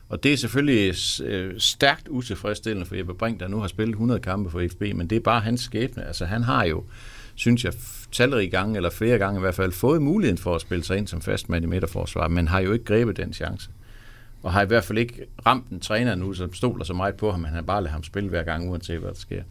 Og 0.08 0.22
det 0.22 0.32
er 0.32 0.36
selvfølgelig 0.36 0.94
øh, 1.24 1.54
stærkt 1.58 2.08
utilfredsstillende 2.08 2.86
for 2.86 2.94
Jeppe 2.94 3.14
Brink, 3.14 3.40
der 3.40 3.48
nu 3.48 3.60
har 3.60 3.66
spillet 3.68 3.92
100 3.92 4.20
kampe 4.20 4.50
for 4.50 4.62
FB, 4.70 4.80
men 4.80 5.06
det 5.10 5.16
er 5.16 5.20
bare 5.20 5.40
hans 5.40 5.60
skæbne. 5.60 6.06
Altså 6.06 6.24
han 6.24 6.42
har 6.42 6.64
jo, 6.64 6.84
synes 7.34 7.64
jeg, 7.64 7.72
talrige 8.12 8.50
gange, 8.50 8.76
eller 8.76 8.90
flere 8.90 9.18
gange 9.18 9.38
i 9.38 9.40
hvert 9.40 9.54
fald, 9.54 9.72
fået 9.72 10.02
muligheden 10.02 10.38
for 10.38 10.54
at 10.54 10.60
spille 10.60 10.84
sig 10.84 10.98
ind 10.98 11.06
som 11.06 11.22
fastmand 11.22 11.64
i 11.64 11.68
midterforsvaret, 11.68 12.30
men 12.30 12.48
har 12.48 12.60
jo 12.60 12.72
ikke 12.72 12.84
grebet 12.84 13.16
den 13.16 13.32
chance. 13.32 13.70
Og 14.42 14.52
har 14.52 14.62
i 14.62 14.66
hvert 14.66 14.84
fald 14.84 14.98
ikke 14.98 15.26
ramt 15.46 15.68
en 15.68 15.80
træner 15.80 16.14
nu, 16.14 16.32
som 16.32 16.54
stoler 16.54 16.84
så 16.84 16.94
meget 16.94 17.14
på 17.14 17.30
ham, 17.30 17.44
han 17.44 17.54
har 17.54 17.62
bare 17.62 17.82
lader 17.82 17.92
ham 17.92 18.02
spille 18.02 18.28
hver 18.28 18.42
gang, 18.42 18.70
uanset 18.70 18.98
hvad 18.98 19.08
der 19.10 19.16
sker. 19.16 19.42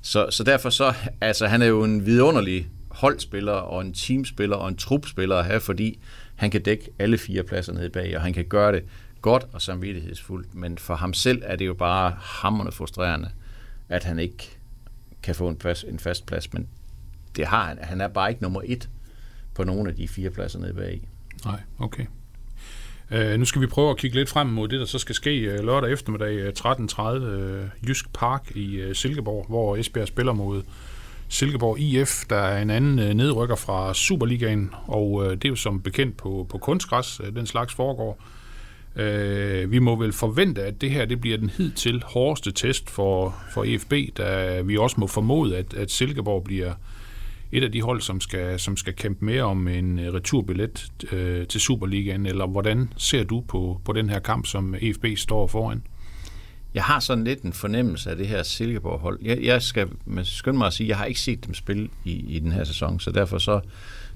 Så, 0.00 0.30
så 0.30 0.44
derfor 0.44 0.70
så, 0.70 0.94
altså 1.20 1.46
han 1.46 1.62
er 1.62 1.66
jo 1.66 1.84
en 1.84 2.06
vidunderlig 2.06 2.68
holdspiller 2.90 3.52
og 3.52 3.80
en 3.80 3.94
teamspiller 3.94 4.56
og 4.56 4.68
en 4.68 4.76
trupspiller 4.76 5.36
at 5.36 5.44
have, 5.44 5.60
fordi 5.60 5.98
han 6.34 6.50
kan 6.50 6.62
dække 6.62 6.90
alle 6.98 7.18
fire 7.18 7.42
pladser 7.42 7.72
nede 7.72 7.90
bag, 7.90 8.16
og 8.16 8.22
han 8.22 8.32
kan 8.32 8.44
gøre 8.44 8.72
det 8.72 8.84
godt 9.20 9.46
og 9.52 9.62
samvittighedsfuldt, 9.62 10.54
men 10.54 10.78
for 10.78 10.94
ham 10.94 11.14
selv 11.14 11.42
er 11.44 11.56
det 11.56 11.66
jo 11.66 11.74
bare 11.74 12.16
hammerne 12.20 12.72
frustrerende, 12.72 13.30
at 13.88 14.04
han 14.04 14.18
ikke 14.18 14.58
kan 15.22 15.34
få 15.34 15.48
en, 15.48 15.56
plads, 15.56 15.84
en 15.84 15.98
fast 15.98 16.26
plads, 16.26 16.52
men 16.52 16.68
det 17.36 17.46
har 17.46 17.64
han. 17.64 17.78
Han 17.82 18.00
er 18.00 18.08
bare 18.08 18.30
ikke 18.30 18.42
nummer 18.42 18.60
et 18.64 18.88
på 19.54 19.64
nogle 19.64 19.90
af 19.90 19.96
de 19.96 20.08
fire 20.08 20.30
pladser 20.30 20.58
nede 20.58 20.74
bag. 20.74 21.08
Nej, 21.44 21.60
okay. 21.78 22.06
Uh, 23.10 23.38
nu 23.38 23.44
skal 23.44 23.60
vi 23.62 23.66
prøve 23.66 23.90
at 23.90 23.96
kigge 23.96 24.16
lidt 24.16 24.28
frem 24.28 24.46
mod 24.46 24.68
det, 24.68 24.80
der 24.80 24.86
så 24.86 24.98
skal 24.98 25.14
ske 25.14 25.54
uh, 25.58 25.66
lørdag 25.66 25.92
eftermiddag 25.92 26.34
øh, 26.34 26.52
13.30 26.58 27.02
uh, 27.02 27.88
Jysk 27.88 28.12
Park 28.12 28.52
i 28.54 28.84
uh, 28.84 28.92
Silkeborg, 28.92 29.46
hvor 29.48 29.76
Esbjerg 29.76 30.08
spiller 30.08 30.32
mod 30.32 30.62
Silkeborg 31.28 31.78
IF, 31.78 32.24
der 32.30 32.36
er 32.36 32.62
en 32.62 32.70
anden 32.70 32.98
uh, 32.98 33.16
nedrykker 33.16 33.56
fra 33.56 33.94
Superligaen, 33.94 34.70
og 34.86 35.12
uh, 35.12 35.30
det 35.30 35.44
er 35.44 35.48
jo 35.48 35.56
som 35.56 35.80
bekendt 35.80 36.16
på, 36.16 36.46
på 36.50 36.58
kunstgræs, 36.58 37.20
uh, 37.20 37.26
den 37.26 37.46
slags 37.46 37.74
foregår. 37.74 38.18
Uh, 38.96 39.72
vi 39.72 39.78
må 39.78 39.96
vel 39.96 40.12
forvente, 40.12 40.62
at 40.62 40.80
det 40.80 40.90
her 40.90 41.04
det 41.04 41.20
bliver 41.20 41.36
den 41.36 41.50
hidtil 41.50 42.02
hårdeste 42.06 42.52
test 42.52 42.90
for, 42.90 43.34
for 43.52 43.64
EFB, 43.64 43.92
da 44.18 44.60
vi 44.60 44.76
også 44.76 44.96
må 44.98 45.06
formode, 45.06 45.56
at, 45.56 45.74
at 45.74 45.90
Silkeborg 45.90 46.44
bliver 46.44 46.72
et 47.52 47.64
af 47.64 47.72
de 47.72 47.82
hold, 47.82 48.00
som 48.00 48.20
skal, 48.20 48.60
som 48.60 48.76
skal 48.76 48.94
kæmpe 48.94 49.24
mere 49.24 49.42
om 49.42 49.68
en 49.68 49.98
øh, 49.98 50.14
returbillet 50.14 50.92
øh, 51.12 51.46
til 51.46 51.60
Superligaen, 51.60 52.26
eller 52.26 52.46
hvordan 52.46 52.92
ser 52.96 53.24
du 53.24 53.40
på, 53.40 53.80
på 53.84 53.92
den 53.92 54.10
her 54.10 54.18
kamp, 54.18 54.46
som 54.46 54.74
EFB 54.80 55.06
står 55.16 55.46
foran? 55.46 55.82
Jeg 56.74 56.84
har 56.84 57.00
sådan 57.00 57.24
lidt 57.24 57.42
en 57.42 57.52
fornemmelse 57.52 58.10
af 58.10 58.16
det 58.16 58.26
her 58.26 58.42
Silkeborg-hold. 58.42 59.18
Jeg, 59.22 59.38
jeg 59.42 59.62
skal 59.62 59.88
skynde 60.22 60.58
mig 60.58 60.66
at 60.66 60.72
sige, 60.72 60.84
at 60.84 60.88
jeg 60.88 60.96
har 60.96 61.04
ikke 61.04 61.20
set 61.20 61.46
dem 61.46 61.54
spille 61.54 61.88
i, 62.04 62.12
i 62.12 62.38
den 62.38 62.52
her 62.52 62.64
sæson, 62.64 63.00
så 63.00 63.10
derfor 63.10 63.38
så, 63.38 63.60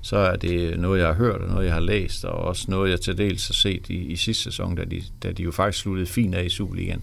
så 0.01 0.17
er 0.17 0.37
det 0.37 0.81
noget, 0.81 1.01
jeg 1.01 1.07
har 1.07 1.15
hørt, 1.15 1.41
og 1.41 1.49
noget, 1.49 1.65
jeg 1.65 1.75
har 1.75 1.81
læst, 1.81 2.25
og 2.25 2.33
også 2.33 2.65
noget, 2.69 2.91
jeg 2.91 3.01
til 3.01 3.19
dels 3.19 3.47
har 3.47 3.53
set 3.53 3.91
i, 3.91 3.97
i 3.97 4.17
sidste 4.17 4.43
sæson, 4.43 4.75
da 4.75 4.85
de, 4.85 5.03
da 5.23 5.33
de 5.33 5.43
jo 5.43 5.51
faktisk 5.51 5.83
sluttede 5.83 6.07
fint 6.07 6.35
af 6.35 6.45
i 6.45 6.49
Superligaen. 6.49 7.03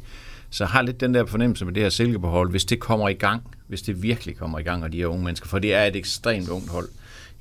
Så 0.50 0.64
jeg 0.64 0.70
har 0.70 0.82
lidt 0.82 1.00
den 1.00 1.14
der 1.14 1.26
fornemmelse 1.26 1.66
med 1.66 1.74
det 1.74 1.84
her 1.84 1.90
Silkeborg-hold, 1.90 2.52
hvis 2.52 2.66
det 2.66 2.80
kommer 2.80 3.10
i 3.10 3.14
gang, 3.14 3.44
hvis 3.68 3.82
det 3.82 4.04
virkelig 4.04 4.38
kommer 4.38 4.60
i 4.60 4.64
gang, 4.64 4.84
og 4.84 4.92
de 4.92 4.98
her 4.98 5.08
unge 5.08 5.24
mennesker, 5.24 5.48
for 5.48 5.60
det 5.60 5.74
er 5.74 5.84
et 5.84 5.96
ekstremt 5.96 6.50
ungt 6.50 6.70
hold. 6.70 6.90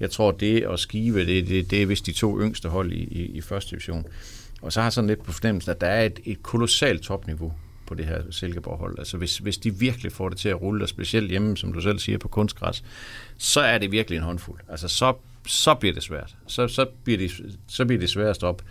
Jeg 0.01 0.11
tror, 0.11 0.31
det 0.31 0.63
at 0.63 0.79
skive, 0.79 1.27
det, 1.27 1.49
det, 1.49 1.71
det 1.71 1.83
er 1.83 1.87
vist 1.87 2.07
de 2.07 2.13
to 2.13 2.41
yngste 2.41 2.69
hold 2.69 2.93
i, 2.93 3.03
i, 3.03 3.25
i 3.25 3.41
første 3.41 3.71
division. 3.71 4.07
Og 4.63 4.73
så 4.73 4.81
har 4.81 4.85
jeg 4.85 4.93
sådan 4.93 5.09
lidt 5.09 5.25
på 5.25 5.33
fornemmelsen, 5.33 5.71
at 5.71 5.81
der 5.81 5.87
er 5.87 6.07
et, 6.07 6.21
et 6.25 6.43
kolossalt 6.43 7.03
topniveau 7.03 7.53
på 7.87 7.95
det 7.95 8.07
her 8.07 8.23
Silkeborg-hold. 8.31 8.99
Altså 8.99 9.17
hvis, 9.17 9.39
hvis 9.39 9.59
de 9.59 9.75
virkelig 9.75 10.13
får 10.13 10.29
det 10.29 10.39
til 10.39 10.49
at 10.49 10.61
rulle, 10.61 10.85
og 10.85 10.89
specielt 10.89 11.31
hjemme, 11.31 11.57
som 11.57 11.73
du 11.73 11.81
selv 11.81 11.99
siger, 11.99 12.19
på 12.19 12.29
kunstgræs, 12.29 12.85
så 13.39 13.61
er 13.61 13.79
det 13.79 13.93
virkelig 13.93 14.17
en 14.17 14.23
håndfuld. 14.23 14.61
Altså 14.69 14.89
så, 14.89 15.15
så 15.47 15.75
bliver 15.75 15.95
det 15.95 16.03
svært. 16.03 16.37
Så, 16.47 16.69
så, 16.69 16.87
bliver 17.05 17.19
det, 17.19 17.31
så 17.69 17.85
bliver 17.85 18.01
det 18.01 18.11
svært 18.11 18.31
at 18.31 18.37
stoppe. 18.37 18.65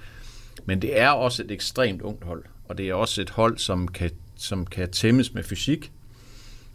Men 0.65 0.81
det 0.81 0.99
er 0.99 1.09
også 1.09 1.43
et 1.43 1.51
ekstremt 1.51 2.01
ungt 2.01 2.23
hold, 2.23 2.43
og 2.69 2.77
det 2.77 2.89
er 2.89 2.93
også 2.93 3.21
et 3.21 3.29
hold, 3.29 3.57
som 3.57 3.87
kan, 3.87 4.11
som 4.35 4.65
kan 4.65 4.91
tæmmes 4.91 5.33
med 5.33 5.43
fysik, 5.43 5.91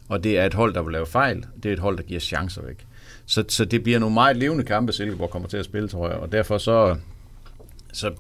og 0.08 0.24
det 0.24 0.38
er 0.38 0.46
et 0.46 0.54
hold, 0.54 0.74
der 0.74 0.82
vil 0.82 0.92
lave 0.92 1.06
fejl. 1.06 1.44
Det 1.62 1.68
er 1.68 1.72
et 1.72 1.78
hold, 1.78 1.96
der 1.96 2.02
giver 2.02 2.20
chancer 2.20 2.62
væk. 2.62 2.86
Så, 3.26 3.44
så 3.48 3.64
det 3.64 3.82
bliver 3.82 3.98
nogle 3.98 4.14
meget 4.14 4.36
levende 4.36 4.64
kampe, 4.64 4.92
Silkeborg 4.92 5.30
kommer 5.30 5.48
til 5.48 5.56
at 5.56 5.64
spille, 5.64 5.88
tror 5.88 6.08
jeg. 6.08 6.18
Og 6.18 6.32
derfor 6.32 6.58
så, 6.58 6.96
så 7.92 8.12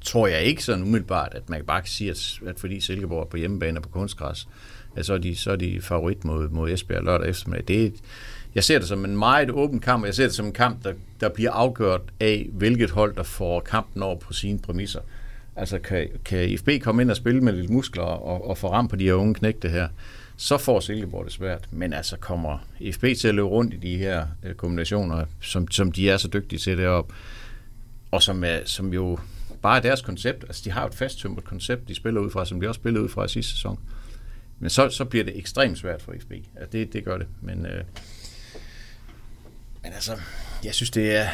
tror 0.00 0.26
jeg 0.26 0.42
ikke 0.42 0.64
sådan 0.64 0.82
umiddelbart, 0.82 1.34
at 1.34 1.50
man 1.50 1.64
bare 1.66 1.80
kan 1.80 1.88
sige, 1.88 2.10
at, 2.10 2.38
at 2.46 2.60
fordi 2.60 2.80
Silkeborg 2.80 3.20
er 3.20 3.26
på 3.26 3.36
hjemmebane 3.36 3.78
og 3.78 3.82
på 3.82 3.88
kunstgræs, 3.88 4.48
at 4.96 5.06
så 5.06 5.14
er 5.14 5.18
de, 5.18 5.36
så 5.36 5.50
er 5.52 5.56
de 5.56 5.80
favorit 5.80 6.24
mod, 6.24 6.48
mod 6.48 6.70
Esbjerg 6.70 7.04
lørdag 7.04 7.28
eftermiddag. 7.28 7.64
Det 7.68 7.86
er, 7.86 7.90
jeg 8.54 8.64
ser 8.64 8.78
det 8.78 8.88
som 8.88 9.04
en 9.04 9.16
meget 9.16 9.50
åben 9.50 9.80
kamp, 9.80 10.02
og 10.02 10.06
jeg 10.06 10.14
ser 10.14 10.24
det 10.24 10.34
som 10.34 10.46
en 10.46 10.52
kamp, 10.52 10.84
der, 10.84 10.92
der 11.20 11.28
bliver 11.28 11.50
afgjort 11.50 12.00
af, 12.20 12.48
hvilket 12.52 12.90
hold, 12.90 13.14
der 13.16 13.22
får 13.22 13.60
kampen 13.60 14.02
over 14.02 14.18
på 14.18 14.32
sine 14.32 14.58
præmisser. 14.58 15.00
Altså, 15.56 15.78
kan, 15.78 16.08
kan 16.24 16.48
IFB 16.48 16.68
komme 16.82 17.02
ind 17.02 17.10
og 17.10 17.16
spille 17.16 17.40
med 17.40 17.52
lidt 17.52 17.70
muskler 17.70 18.02
og, 18.02 18.48
og 18.48 18.58
få 18.58 18.72
ram 18.72 18.88
på 18.88 18.96
de 18.96 19.04
her 19.04 19.14
unge 19.14 19.34
knægte 19.34 19.68
her, 19.68 19.88
så 20.36 20.58
får 20.58 20.80
Silkeborg 20.80 21.24
det 21.24 21.32
svært. 21.32 21.68
Men 21.70 21.92
altså 21.92 22.16
kommer 22.16 22.58
FB 22.92 23.04
til 23.18 23.28
at 23.28 23.34
løbe 23.34 23.48
rundt 23.48 23.74
i 23.74 23.76
de 23.76 23.96
her 23.96 24.26
øh, 24.42 24.54
kombinationer, 24.54 25.24
som, 25.40 25.70
som 25.70 25.92
de 25.92 26.10
er 26.10 26.16
så 26.16 26.28
dygtige 26.28 26.58
til 26.58 26.78
deroppe, 26.78 27.14
og 28.10 28.22
som, 28.22 28.44
er, 28.44 28.58
som 28.64 28.92
jo 28.92 29.18
bare 29.62 29.76
er 29.76 29.82
deres 29.82 30.02
koncept. 30.02 30.44
Altså 30.44 30.62
de 30.64 30.70
har 30.70 30.80
jo 30.80 30.86
et 30.86 30.94
fasttømret 30.94 31.44
koncept, 31.44 31.88
de 31.88 31.94
spiller 31.94 32.20
ud 32.20 32.30
fra, 32.30 32.44
som 32.44 32.60
de 32.60 32.68
også 32.68 32.78
spillede 32.78 33.04
ud 33.04 33.08
fra 33.08 33.24
i 33.24 33.28
sidste 33.28 33.52
sæson. 33.52 33.78
Men 34.58 34.70
så, 34.70 34.88
så 34.88 35.04
bliver 35.04 35.24
det 35.24 35.38
ekstremt 35.38 35.78
svært 35.78 36.02
for 36.02 36.14
FB. 36.20 36.32
Altså 36.32 36.70
det, 36.72 36.92
det 36.92 37.04
gør 37.04 37.18
det. 37.18 37.26
Men, 37.40 37.66
øh, 37.66 37.84
men 39.82 39.92
altså, 39.92 40.16
jeg 40.64 40.74
synes, 40.74 40.90
det 40.90 41.16
er, 41.16 41.28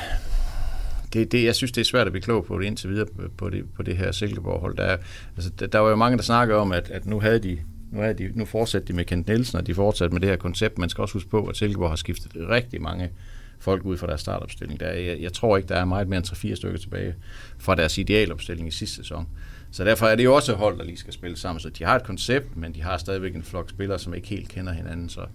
det, 1.12 1.32
det, 1.32 1.44
jeg 1.44 1.54
synes, 1.54 1.72
det 1.72 1.80
er 1.80 1.84
svært 1.84 2.06
at 2.06 2.12
blive 2.12 2.22
klog 2.22 2.44
på 2.44 2.58
det 2.58 2.66
indtil 2.66 2.90
videre 2.90 3.06
på 3.36 3.50
det, 3.50 3.64
på 3.74 3.82
det 3.82 3.96
her 3.96 4.12
Silkeborg-hold. 4.12 4.76
Der, 4.76 4.96
altså, 5.36 5.50
der, 5.50 5.66
der 5.66 5.78
var 5.78 5.90
jo 5.90 5.96
mange, 5.96 6.16
der 6.16 6.22
snakkede 6.22 6.58
om, 6.58 6.72
at, 6.72 6.90
at 6.90 7.06
nu 7.06 7.20
havde 7.20 7.38
de 7.38 7.58
nu, 7.92 8.02
er 8.02 8.12
de, 8.12 8.32
nu 8.34 8.44
fortsætter 8.44 8.86
de 8.86 8.92
med 8.92 9.04
Kent 9.04 9.28
Nielsen, 9.28 9.58
og 9.58 9.66
de 9.66 9.74
fortsætter 9.74 10.12
med 10.12 10.20
det 10.20 10.28
her 10.28 10.36
koncept. 10.36 10.78
Man 10.78 10.88
skal 10.88 11.02
også 11.02 11.14
huske 11.14 11.30
på, 11.30 11.46
at 11.46 11.56
Silkeborg 11.56 11.88
har 11.88 11.96
skiftet 11.96 12.32
rigtig 12.36 12.82
mange 12.82 13.10
folk 13.58 13.84
ud 13.84 13.96
fra 13.96 14.06
deres 14.06 14.20
startopstilling. 14.20 14.80
Der 14.80 14.86
er, 14.86 15.00
jeg, 15.00 15.20
jeg 15.20 15.32
tror 15.32 15.56
ikke, 15.56 15.68
der 15.68 15.76
er 15.76 15.84
meget 15.84 16.08
mere 16.08 16.16
end 16.16 16.26
3-4 16.26 16.54
stykker 16.54 16.78
tilbage 16.78 17.14
fra 17.58 17.74
deres 17.74 17.98
idealopstilling 17.98 18.68
i 18.68 18.70
sidste 18.70 18.96
sæson. 18.96 19.28
Så 19.70 19.84
derfor 19.84 20.06
er 20.06 20.16
det 20.16 20.24
jo 20.24 20.34
også 20.34 20.54
hold, 20.54 20.78
der 20.78 20.84
lige 20.84 20.96
skal 20.96 21.12
spille 21.12 21.36
sammen. 21.36 21.60
Så 21.60 21.68
de 21.68 21.84
har 21.84 21.96
et 21.96 22.02
koncept, 22.02 22.56
men 22.56 22.74
de 22.74 22.82
har 22.82 22.98
stadigvæk 22.98 23.34
en 23.34 23.42
flok 23.42 23.70
spillere, 23.70 23.98
som 23.98 24.14
ikke 24.14 24.28
helt 24.28 24.48
kender 24.48 24.72
hinanden. 24.72 25.08
Så, 25.08 25.26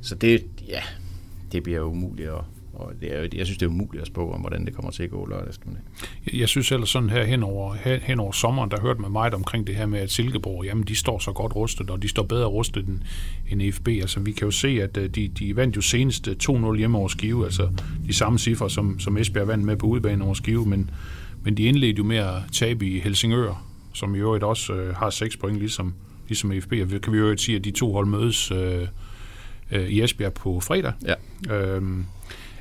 så 0.00 0.14
det, 0.14 0.46
ja, 0.68 0.82
det 1.52 1.62
bliver 1.62 1.80
umuligt 1.80 2.28
at, 2.28 2.40
og 2.72 2.92
det 3.00 3.16
er, 3.16 3.28
jeg 3.32 3.46
synes, 3.46 3.58
det 3.58 3.66
er 3.66 3.70
umuligt 3.70 4.02
at 4.02 4.06
spå 4.06 4.32
om, 4.32 4.40
hvordan 4.40 4.66
det 4.66 4.74
kommer 4.74 4.90
til 4.90 5.02
at 5.02 5.10
gå 5.10 5.26
lørdag 5.26 5.48
eftermiddag. 5.48 5.82
Jeg, 6.26 6.34
jeg 6.34 6.48
synes 6.48 6.72
ellers 6.72 6.88
sådan 6.88 7.10
her 7.10 7.24
hen 7.24 7.42
over, 7.42 7.74
hen 8.02 8.20
over 8.20 8.32
sommeren, 8.32 8.70
der 8.70 8.80
hørte 8.80 9.00
man 9.00 9.12
meget 9.12 9.34
omkring 9.34 9.66
det 9.66 9.76
her 9.76 9.86
med, 9.86 9.98
at 9.98 10.10
Silkeborg, 10.10 10.64
jamen 10.64 10.84
de 10.84 10.96
står 10.96 11.18
så 11.18 11.32
godt 11.32 11.56
rustet, 11.56 11.90
og 11.90 12.02
de 12.02 12.08
står 12.08 12.22
bedre 12.22 12.46
rustet 12.46 12.88
end, 12.88 12.98
end 13.48 13.72
FB. 13.72 13.88
Altså 13.88 14.20
vi 14.20 14.32
kan 14.32 14.44
jo 14.44 14.50
se, 14.50 14.68
at 14.68 14.96
øh, 14.96 15.10
de, 15.10 15.28
de 15.28 15.56
vandt 15.56 15.76
jo 15.76 15.80
senest 15.80 16.28
2-0 16.28 16.76
hjemme 16.76 16.98
over 16.98 17.08
Skive, 17.08 17.44
altså 17.44 17.68
de 18.06 18.12
samme 18.12 18.38
cifre, 18.38 18.70
som, 18.70 18.98
som 18.98 19.16
Esbjerg 19.16 19.48
vandt 19.48 19.64
med 19.64 19.76
på 19.76 19.86
udebane 19.86 20.24
over 20.24 20.34
Skive, 20.34 20.66
men, 20.66 20.90
men 21.42 21.56
de 21.56 21.62
indledte 21.62 21.98
jo 21.98 22.04
med 22.04 22.16
at 22.16 22.34
tabe 22.52 22.86
i 22.86 23.00
Helsingør, 23.00 23.66
som 23.92 24.14
i 24.14 24.18
øvrigt 24.18 24.44
også 24.44 24.72
øh, 24.72 24.96
har 24.96 25.10
6 25.10 25.36
point, 25.36 25.58
ligesom, 25.58 25.94
ligesom 26.28 26.52
FB. 26.60 26.72
Og 26.72 27.00
kan 27.00 27.12
vi 27.12 27.18
jo 27.18 27.36
sige, 27.36 27.56
at 27.56 27.64
de 27.64 27.70
to 27.70 27.92
hold 27.92 28.06
mødes 28.06 28.50
øh, 28.50 28.88
øh, 29.72 29.88
i 29.88 30.02
Esbjerg 30.02 30.32
på 30.32 30.60
fredag. 30.60 30.92
Ja. 31.06 31.14
Øhm, 31.56 32.04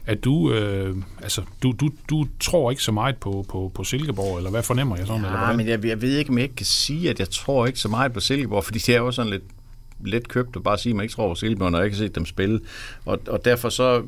at 0.09 0.23
du, 0.23 0.51
øh, 0.53 0.95
altså, 1.21 1.41
du, 1.63 1.71
du, 1.79 1.89
du 2.09 2.27
tror 2.39 2.71
ikke 2.71 2.83
så 2.83 2.91
meget 2.91 3.17
på, 3.17 3.45
på, 3.49 3.71
på 3.75 3.83
Silkeborg, 3.83 4.37
eller 4.37 4.49
hvad 4.49 4.63
fornemmer 4.63 4.97
jeg 4.97 5.07
sådan? 5.07 5.21
Ja, 5.21 5.27
eller 5.27 5.57
men 5.57 5.67
jeg, 5.67 5.85
jeg 5.85 6.01
ved 6.01 6.17
ikke, 6.17 6.29
om 6.29 6.37
jeg 6.37 6.43
ikke 6.43 6.55
kan 6.55 6.65
sige, 6.65 7.09
at 7.09 7.19
jeg 7.19 7.29
tror 7.29 7.65
ikke 7.65 7.79
så 7.79 7.87
meget 7.87 8.13
på 8.13 8.19
Silkeborg, 8.19 8.63
fordi 8.63 8.79
det 8.79 8.95
er 8.95 8.99
jo 8.99 9.11
sådan 9.11 9.31
lidt 9.31 9.43
let 10.05 10.27
købt 10.27 10.55
at 10.55 10.63
bare 10.63 10.77
sige, 10.77 10.91
at 10.91 10.95
man 10.95 11.03
ikke 11.03 11.13
tror 11.13 11.29
på 11.29 11.35
Silkeborg, 11.35 11.71
når 11.71 11.77
jeg 11.77 11.85
ikke 11.85 11.97
har 11.97 12.05
set 12.05 12.15
dem 12.15 12.25
spille. 12.25 12.59
Og, 13.05 13.19
og 13.27 13.45
derfor 13.45 13.69
så... 13.69 14.03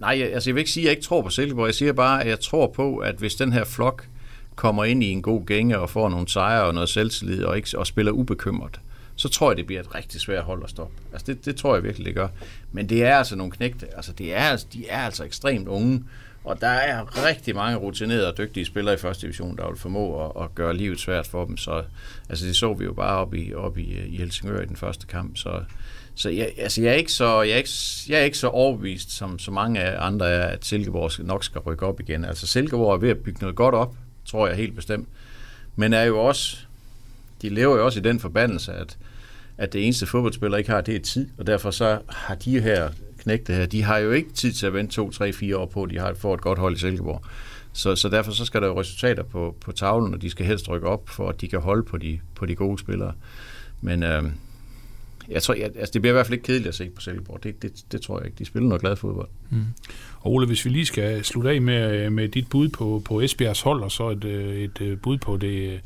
Nej, 0.00 0.30
altså 0.32 0.50
jeg 0.50 0.54
vil 0.54 0.60
ikke 0.60 0.70
sige, 0.70 0.84
at 0.84 0.84
jeg 0.84 0.90
ikke 0.90 1.02
tror 1.02 1.22
på 1.22 1.30
Silkeborg. 1.30 1.66
Jeg 1.66 1.74
siger 1.74 1.92
bare, 1.92 2.22
at 2.22 2.28
jeg 2.28 2.40
tror 2.40 2.72
på, 2.76 2.96
at 2.96 3.14
hvis 3.14 3.34
den 3.34 3.52
her 3.52 3.64
flok 3.64 4.06
kommer 4.54 4.84
ind 4.84 5.04
i 5.04 5.10
en 5.10 5.22
god 5.22 5.46
gænge 5.46 5.78
og 5.78 5.90
får 5.90 6.08
nogle 6.08 6.28
sejre 6.28 6.64
og 6.64 6.74
noget 6.74 6.88
selvtillid 6.88 7.44
og, 7.44 7.56
ikke, 7.56 7.78
og 7.78 7.86
spiller 7.86 8.12
ubekymret, 8.12 8.80
så 9.18 9.28
tror 9.28 9.50
jeg, 9.50 9.56
det 9.56 9.66
bliver 9.66 9.80
et 9.80 9.94
rigtig 9.94 10.20
svært 10.20 10.44
hold 10.44 10.64
at 10.64 10.70
stoppe. 10.70 10.94
Altså 11.12 11.26
det, 11.26 11.44
det 11.44 11.56
tror 11.56 11.74
jeg 11.74 11.84
virkelig, 11.84 12.06
det 12.06 12.14
gør. 12.14 12.28
Men 12.72 12.88
det 12.88 13.04
er 13.04 13.16
altså 13.16 13.36
nogle 13.36 13.52
knægte. 13.52 13.86
Altså 13.96 14.12
det 14.12 14.34
er, 14.34 14.40
altså, 14.40 14.66
de 14.72 14.88
er 14.88 14.98
altså 14.98 15.24
ekstremt 15.24 15.68
unge, 15.68 16.04
og 16.44 16.60
der 16.60 16.68
er 16.68 17.26
rigtig 17.26 17.54
mange 17.54 17.78
rutinerede 17.78 18.28
og 18.28 18.38
dygtige 18.38 18.64
spillere 18.64 18.94
i 18.94 18.98
første 18.98 19.22
division, 19.22 19.56
der 19.56 19.68
vil 19.68 19.78
formå 19.78 20.24
at, 20.24 20.44
at 20.44 20.54
gøre 20.54 20.76
livet 20.76 21.00
svært 21.00 21.26
for 21.26 21.44
dem. 21.44 21.56
Så 21.56 21.82
altså 22.28 22.46
det 22.46 22.56
så 22.56 22.74
vi 22.74 22.84
jo 22.84 22.92
bare 22.92 23.16
op 23.18 23.34
i, 23.34 23.54
op 23.54 23.78
i, 23.78 23.92
øh, 23.92 24.12
i 24.12 24.16
Helsingør 24.16 24.60
i 24.60 24.66
den 24.66 24.76
første 24.76 25.06
kamp. 25.06 25.36
Så, 25.36 25.62
så 26.14 26.30
jeg, 26.30 26.52
altså 26.58 26.82
jeg, 26.82 26.90
er 26.90 26.96
ikke 26.96 27.12
så, 27.12 27.42
jeg, 27.42 27.52
er 27.52 27.56
ikke, 27.56 27.70
jeg 28.08 28.20
er 28.20 28.24
ikke 28.24 28.38
så 28.38 28.48
overbevist, 28.48 29.10
som 29.10 29.38
så 29.38 29.50
mange 29.50 29.82
andre 29.82 30.30
er, 30.30 30.46
at 30.46 30.64
Silkeborg 30.64 31.24
nok 31.26 31.44
skal 31.44 31.60
rykke 31.60 31.86
op 31.86 32.00
igen. 32.00 32.24
Altså 32.24 32.46
Silkeborg 32.46 32.94
er 32.94 32.98
ved 32.98 33.10
at 33.10 33.18
bygge 33.18 33.40
noget 33.40 33.56
godt 33.56 33.74
op, 33.74 33.94
tror 34.24 34.46
jeg 34.48 34.56
helt 34.56 34.76
bestemt. 34.76 35.08
Men 35.76 35.92
er 35.92 36.02
jo 36.02 36.18
også, 36.18 36.56
de 37.42 37.48
lever 37.48 37.76
jo 37.76 37.84
også 37.84 37.98
i 37.98 38.02
den 38.02 38.20
forbandelse, 38.20 38.72
at 38.72 38.98
at 39.58 39.72
det 39.72 39.84
eneste 39.84 40.06
fodboldspiller 40.06 40.58
ikke 40.58 40.70
har, 40.70 40.80
det 40.80 40.96
er 40.96 41.00
tid, 41.00 41.28
og 41.38 41.46
derfor 41.46 41.70
så 41.70 41.98
har 42.08 42.34
de 42.34 42.60
her 42.60 42.90
knægte 43.18 43.52
her, 43.52 43.66
de 43.66 43.82
har 43.82 43.98
jo 43.98 44.10
ikke 44.10 44.32
tid 44.32 44.52
til 44.52 44.66
at 44.66 44.74
vente 44.74 44.94
to, 44.94 45.10
tre, 45.10 45.32
fire 45.32 45.56
år 45.56 45.66
på, 45.66 45.82
at 45.82 45.90
de 45.90 45.98
har 45.98 46.14
får 46.14 46.34
et 46.34 46.40
godt 46.40 46.58
hold 46.58 46.76
i 46.76 46.78
Silkeborg. 46.78 47.24
Så, 47.72 47.96
så 47.96 48.08
derfor 48.08 48.32
så 48.32 48.44
skal 48.44 48.62
der 48.62 48.66
jo 48.66 48.80
resultater 48.80 49.22
på, 49.22 49.56
på 49.60 49.72
tavlen, 49.72 50.14
og 50.14 50.22
de 50.22 50.30
skal 50.30 50.46
helst 50.46 50.68
rykke 50.68 50.86
op, 50.86 51.08
for 51.08 51.28
at 51.28 51.40
de 51.40 51.48
kan 51.48 51.60
holde 51.60 51.82
på 51.82 51.98
de, 51.98 52.20
på 52.34 52.46
de 52.46 52.54
gode 52.54 52.78
spillere. 52.78 53.12
Men 53.80 54.02
øh, 54.02 54.22
jeg 55.28 55.42
tror, 55.42 55.54
jeg, 55.54 55.64
altså 55.64 55.90
det 55.92 56.02
bliver 56.02 56.12
i 56.12 56.16
hvert 56.16 56.26
fald 56.26 56.34
ikke 56.34 56.46
kedeligt 56.46 56.68
at 56.68 56.74
se 56.74 56.90
på 56.90 57.00
Silkeborg. 57.00 57.42
Det, 57.42 57.62
det, 57.62 57.72
det 57.92 58.00
tror 58.00 58.18
jeg 58.18 58.26
ikke. 58.26 58.38
De 58.38 58.44
spiller 58.44 58.68
noget 58.68 58.80
glad 58.80 58.96
fodbold. 58.96 59.28
Mm. 59.50 59.64
Og 60.20 60.32
Ole, 60.32 60.46
hvis 60.46 60.64
vi 60.64 60.70
lige 60.70 60.86
skal 60.86 61.24
slutte 61.24 61.50
af 61.50 61.60
med, 61.62 61.96
øh, 61.96 62.12
med 62.12 62.28
dit 62.28 62.50
bud 62.50 62.68
på, 62.68 63.02
på 63.04 63.20
Esbjergs 63.20 63.60
hold, 63.60 63.82
og 63.82 63.90
så 63.90 64.10
et, 64.10 64.24
øh, 64.24 64.56
et, 64.56 64.80
et 64.80 65.00
bud 65.02 65.18
på 65.18 65.36
det 65.36 65.80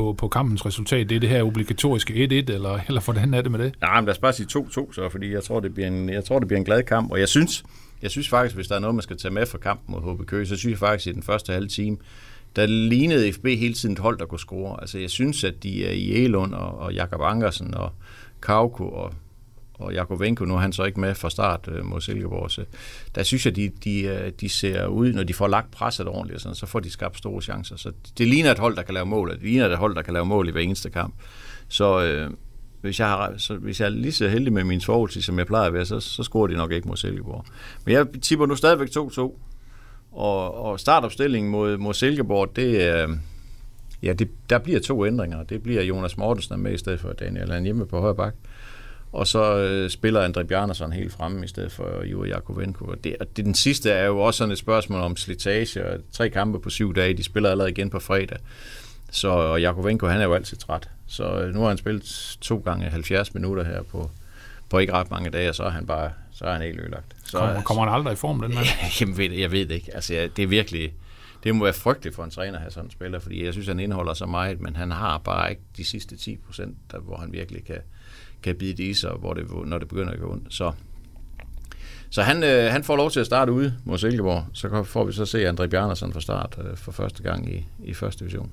på, 0.00 0.12
på 0.12 0.28
kampens 0.28 0.66
resultat? 0.66 1.08
Det 1.08 1.16
er 1.16 1.20
det 1.20 1.28
her 1.28 1.42
obligatoriske 1.42 2.12
1-1, 2.14 2.52
eller, 2.52 2.80
eller 2.88 3.00
hvordan 3.00 3.34
er 3.34 3.42
det 3.42 3.50
med 3.50 3.58
det? 3.58 3.74
Nej, 3.80 4.00
men 4.00 4.04
lad 4.04 4.12
os 4.12 4.18
bare 4.18 4.32
sige 4.32 4.46
2-2 4.58 4.92
så, 4.92 5.08
fordi 5.10 5.32
jeg 5.32 5.42
tror, 5.42 5.60
det 5.60 5.74
bliver 5.74 5.88
en, 5.88 6.08
jeg 6.08 6.24
tror, 6.24 6.38
det 6.38 6.48
bliver 6.48 6.58
en 6.58 6.64
glad 6.64 6.82
kamp. 6.82 7.12
Og 7.12 7.20
jeg 7.20 7.28
synes, 7.28 7.64
jeg 8.02 8.10
synes 8.10 8.28
faktisk, 8.28 8.54
hvis 8.54 8.68
der 8.68 8.74
er 8.74 8.78
noget, 8.78 8.94
man 8.94 9.02
skal 9.02 9.16
tage 9.16 9.34
med 9.34 9.46
fra 9.46 9.58
kampen 9.58 9.94
mod 9.94 10.14
HB 10.14 10.26
Køge, 10.26 10.46
så 10.46 10.56
synes 10.56 10.70
jeg 10.70 10.78
faktisk, 10.78 11.06
at 11.06 11.12
i 11.12 11.14
den 11.14 11.22
første 11.22 11.52
halve 11.52 11.68
time, 11.68 11.96
der 12.56 12.66
lignede 12.66 13.32
FB 13.32 13.46
hele 13.46 13.74
tiden 13.74 13.92
et 13.92 13.98
hold, 13.98 14.18
der 14.18 14.26
kunne 14.26 14.38
score. 14.38 14.80
Altså, 14.80 14.98
jeg 14.98 15.10
synes, 15.10 15.44
at 15.44 15.62
de 15.62 15.86
er 15.86 15.92
i 15.92 16.24
Elund 16.24 16.54
og, 16.54 16.78
og 16.78 16.94
Jakob 16.94 17.20
Ankersen 17.20 17.74
og 17.74 17.92
Kauko 18.42 18.88
og, 18.88 19.12
og 19.80 19.92
Jakob 19.92 20.20
Venko, 20.20 20.44
nu 20.44 20.54
er 20.54 20.58
han 20.58 20.72
så 20.72 20.84
ikke 20.84 21.00
med 21.00 21.14
fra 21.14 21.30
start 21.30 21.68
øh, 21.72 21.84
mod 21.84 22.00
Silkeborg, 22.00 22.50
så 22.50 22.64
der 23.14 23.22
synes 23.22 23.46
jeg, 23.46 23.56
de, 23.56 23.70
de, 23.84 24.02
øh, 24.02 24.32
de 24.40 24.48
ser 24.48 24.86
ud, 24.86 25.12
når 25.12 25.22
de 25.22 25.34
får 25.34 25.48
lagt 25.48 25.70
presset 25.70 26.08
ordentligt, 26.08 26.34
og 26.34 26.40
sådan, 26.40 26.54
så 26.54 26.66
får 26.66 26.80
de 26.80 26.90
skabt 26.90 27.18
store 27.18 27.42
chancer. 27.42 27.76
Så 27.76 27.92
det 28.18 28.28
ligner 28.28 28.50
et 28.50 28.58
hold, 28.58 28.76
der 28.76 28.82
kan 28.82 28.94
lave 28.94 29.06
mål, 29.06 29.30
og 29.30 29.34
det 29.34 29.44
ligner 29.44 29.68
et 29.68 29.76
hold, 29.76 29.94
der 29.94 30.02
kan 30.02 30.14
lave 30.14 30.26
mål 30.26 30.48
i 30.48 30.50
hver 30.50 30.60
eneste 30.60 30.90
kamp. 30.90 31.14
Så, 31.68 32.04
øh, 32.04 32.30
hvis 32.80 33.00
jeg, 33.00 33.08
har, 33.08 33.34
så 33.36 33.56
hvis 33.56 33.80
jeg 33.80 33.86
er 33.86 33.90
lige 33.90 34.12
så 34.12 34.28
heldig 34.28 34.52
med 34.52 34.64
min 34.64 34.80
forudsigelse, 34.80 35.26
som 35.26 35.38
jeg 35.38 35.46
plejer 35.46 35.66
at 35.66 35.72
være, 35.72 35.86
så, 35.86 36.00
så 36.00 36.22
scorer 36.22 36.46
de 36.46 36.54
nok 36.54 36.72
ikke 36.72 36.88
mod 36.88 36.96
Silkeborg. 36.96 37.44
Men 37.84 37.94
jeg 37.94 38.06
tipper 38.22 38.46
nu 38.46 38.56
stadigvæk 38.56 38.88
2-2. 38.88 39.20
Og, 40.12 40.54
og 40.64 40.80
startopstillingen 40.80 41.52
mod, 41.52 41.76
mod 41.76 41.94
Silkeborg, 41.94 42.56
det. 42.56 42.92
Øh, 42.94 43.08
ja, 44.02 44.12
det, 44.12 44.28
der 44.50 44.58
bliver 44.58 44.80
to 44.80 45.06
ændringer. 45.06 45.42
Det 45.42 45.62
bliver 45.62 45.82
Jonas 45.82 46.16
Mortensen 46.16 46.60
med 46.60 46.72
i 46.72 46.78
stedet 46.78 47.00
for 47.00 47.12
Daniel 47.12 47.52
Han 47.52 47.64
hjemme 47.64 47.86
på 47.86 48.00
højre 48.00 48.14
bak. 48.14 48.34
Og 49.12 49.26
så 49.26 49.56
øh, 49.56 49.90
spiller 49.90 50.28
André 50.28 50.42
Bjarnason 50.42 50.92
helt 50.92 51.12
fremme 51.12 51.44
i 51.44 51.48
stedet 51.48 51.72
for 51.72 52.04
Jure 52.04 52.28
Jakovenko. 52.28 52.84
Og 52.84 53.04
det, 53.04 53.16
og 53.20 53.36
det, 53.36 53.44
den 53.44 53.54
sidste 53.54 53.90
er 53.90 54.06
jo 54.06 54.18
også 54.18 54.38
sådan 54.38 54.52
et 54.52 54.58
spørgsmål 54.58 55.00
om 55.00 55.16
slitage. 55.16 55.86
Og 55.86 56.00
tre 56.12 56.30
kampe 56.30 56.60
på 56.60 56.70
syv 56.70 56.94
dage, 56.94 57.14
de 57.14 57.22
spiller 57.22 57.50
allerede 57.50 57.70
igen 57.70 57.90
på 57.90 57.98
fredag. 57.98 58.38
Så 59.10 59.28
og 59.28 59.60
Jakovenko, 59.60 60.06
han 60.06 60.20
er 60.20 60.24
jo 60.24 60.34
altid 60.34 60.56
træt. 60.56 60.88
Så 61.06 61.40
øh, 61.40 61.54
nu 61.54 61.60
har 61.60 61.68
han 61.68 61.78
spillet 61.78 62.36
to 62.40 62.62
gange 62.64 62.84
70 62.84 63.34
minutter 63.34 63.64
her 63.64 63.82
på, 63.82 64.10
på 64.68 64.78
ikke 64.78 64.92
ret 64.92 65.10
mange 65.10 65.30
dage, 65.30 65.48
og 65.48 65.54
så 65.54 65.62
er 65.62 65.70
han 65.70 65.86
bare 65.86 66.10
så 66.40 66.46
er 66.46 66.52
han 66.52 66.62
helt 66.62 66.80
ødelagt. 66.80 67.16
Så, 67.24 67.38
Kommer, 67.38 67.62
kommer 67.62 67.84
han 67.84 67.94
aldrig 67.94 68.12
i 68.12 68.16
form, 68.16 68.40
den 68.40 68.54
mand? 68.54 68.66
Jamen, 69.00 69.18
ved, 69.18 69.32
jeg 69.32 69.52
ved 69.52 69.66
det 69.66 69.74
ikke. 69.74 69.94
Altså, 69.94 70.14
jeg, 70.14 70.36
det 70.36 70.42
er 70.42 70.46
virkelig... 70.46 70.92
Det 71.44 71.54
må 71.54 71.64
være 71.64 71.72
frygteligt 71.72 72.16
for 72.16 72.24
en 72.24 72.30
træner 72.30 72.54
at 72.54 72.60
have 72.60 72.70
sådan 72.70 72.86
en 72.86 72.90
spiller, 72.90 73.18
fordi 73.18 73.44
jeg 73.44 73.52
synes, 73.52 73.68
han 73.68 73.80
indeholder 73.80 74.14
så 74.14 74.26
meget, 74.26 74.60
men 74.60 74.76
han 74.76 74.90
har 74.90 75.18
bare 75.18 75.50
ikke 75.50 75.62
de 75.76 75.84
sidste 75.84 76.16
10 76.16 76.36
procent, 76.36 76.76
hvor 77.00 77.16
han 77.16 77.32
virkelig 77.32 77.64
kan, 77.64 77.78
kan 78.42 78.56
bide 78.56 78.76
det 78.76 78.84
i 78.84 78.94
sig, 78.94 79.10
hvor 79.10 79.34
det, 79.34 79.66
når 79.66 79.78
det 79.78 79.88
begynder 79.88 80.12
at 80.12 80.20
gå 80.20 80.32
ondt. 80.32 80.54
Så, 80.54 80.72
så 82.10 82.22
han, 82.22 82.42
øh, 82.42 82.72
han 82.72 82.84
får 82.84 82.96
lov 82.96 83.10
til 83.10 83.20
at 83.20 83.26
starte 83.26 83.52
ude 83.52 83.74
mod 83.84 83.98
Silkeborg. 83.98 84.44
Så 84.52 84.82
får 84.82 85.04
vi 85.04 85.12
så 85.12 85.26
se 85.26 85.50
André 85.50 85.66
Bjarnason 85.66 86.12
fra 86.12 86.20
start 86.20 86.58
øh, 86.64 86.76
for 86.76 86.92
første 86.92 87.22
gang 87.22 87.54
i, 87.54 87.66
i 87.84 87.94
første 87.94 88.20
division. 88.20 88.50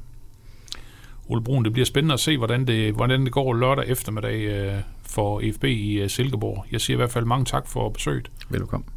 Ole 1.29 1.43
Brun, 1.43 1.63
det 1.63 1.73
bliver 1.73 1.85
spændende 1.85 2.13
at 2.13 2.19
se, 2.19 2.37
hvordan 2.37 2.67
det, 2.67 2.93
hvordan 2.93 3.23
det 3.23 3.31
går 3.31 3.53
lørdag 3.53 3.85
eftermiddag 3.87 4.41
øh, 4.41 4.81
for 5.03 5.41
FB 5.55 5.63
i 5.63 5.93
øh, 5.93 6.09
Silkeborg. 6.09 6.65
Jeg 6.71 6.81
siger 6.81 6.95
i 6.95 6.99
hvert 6.99 7.11
fald 7.11 7.25
mange 7.25 7.45
tak 7.45 7.67
for 7.67 7.89
besøget. 7.89 8.31
Velkommen. 8.49 8.96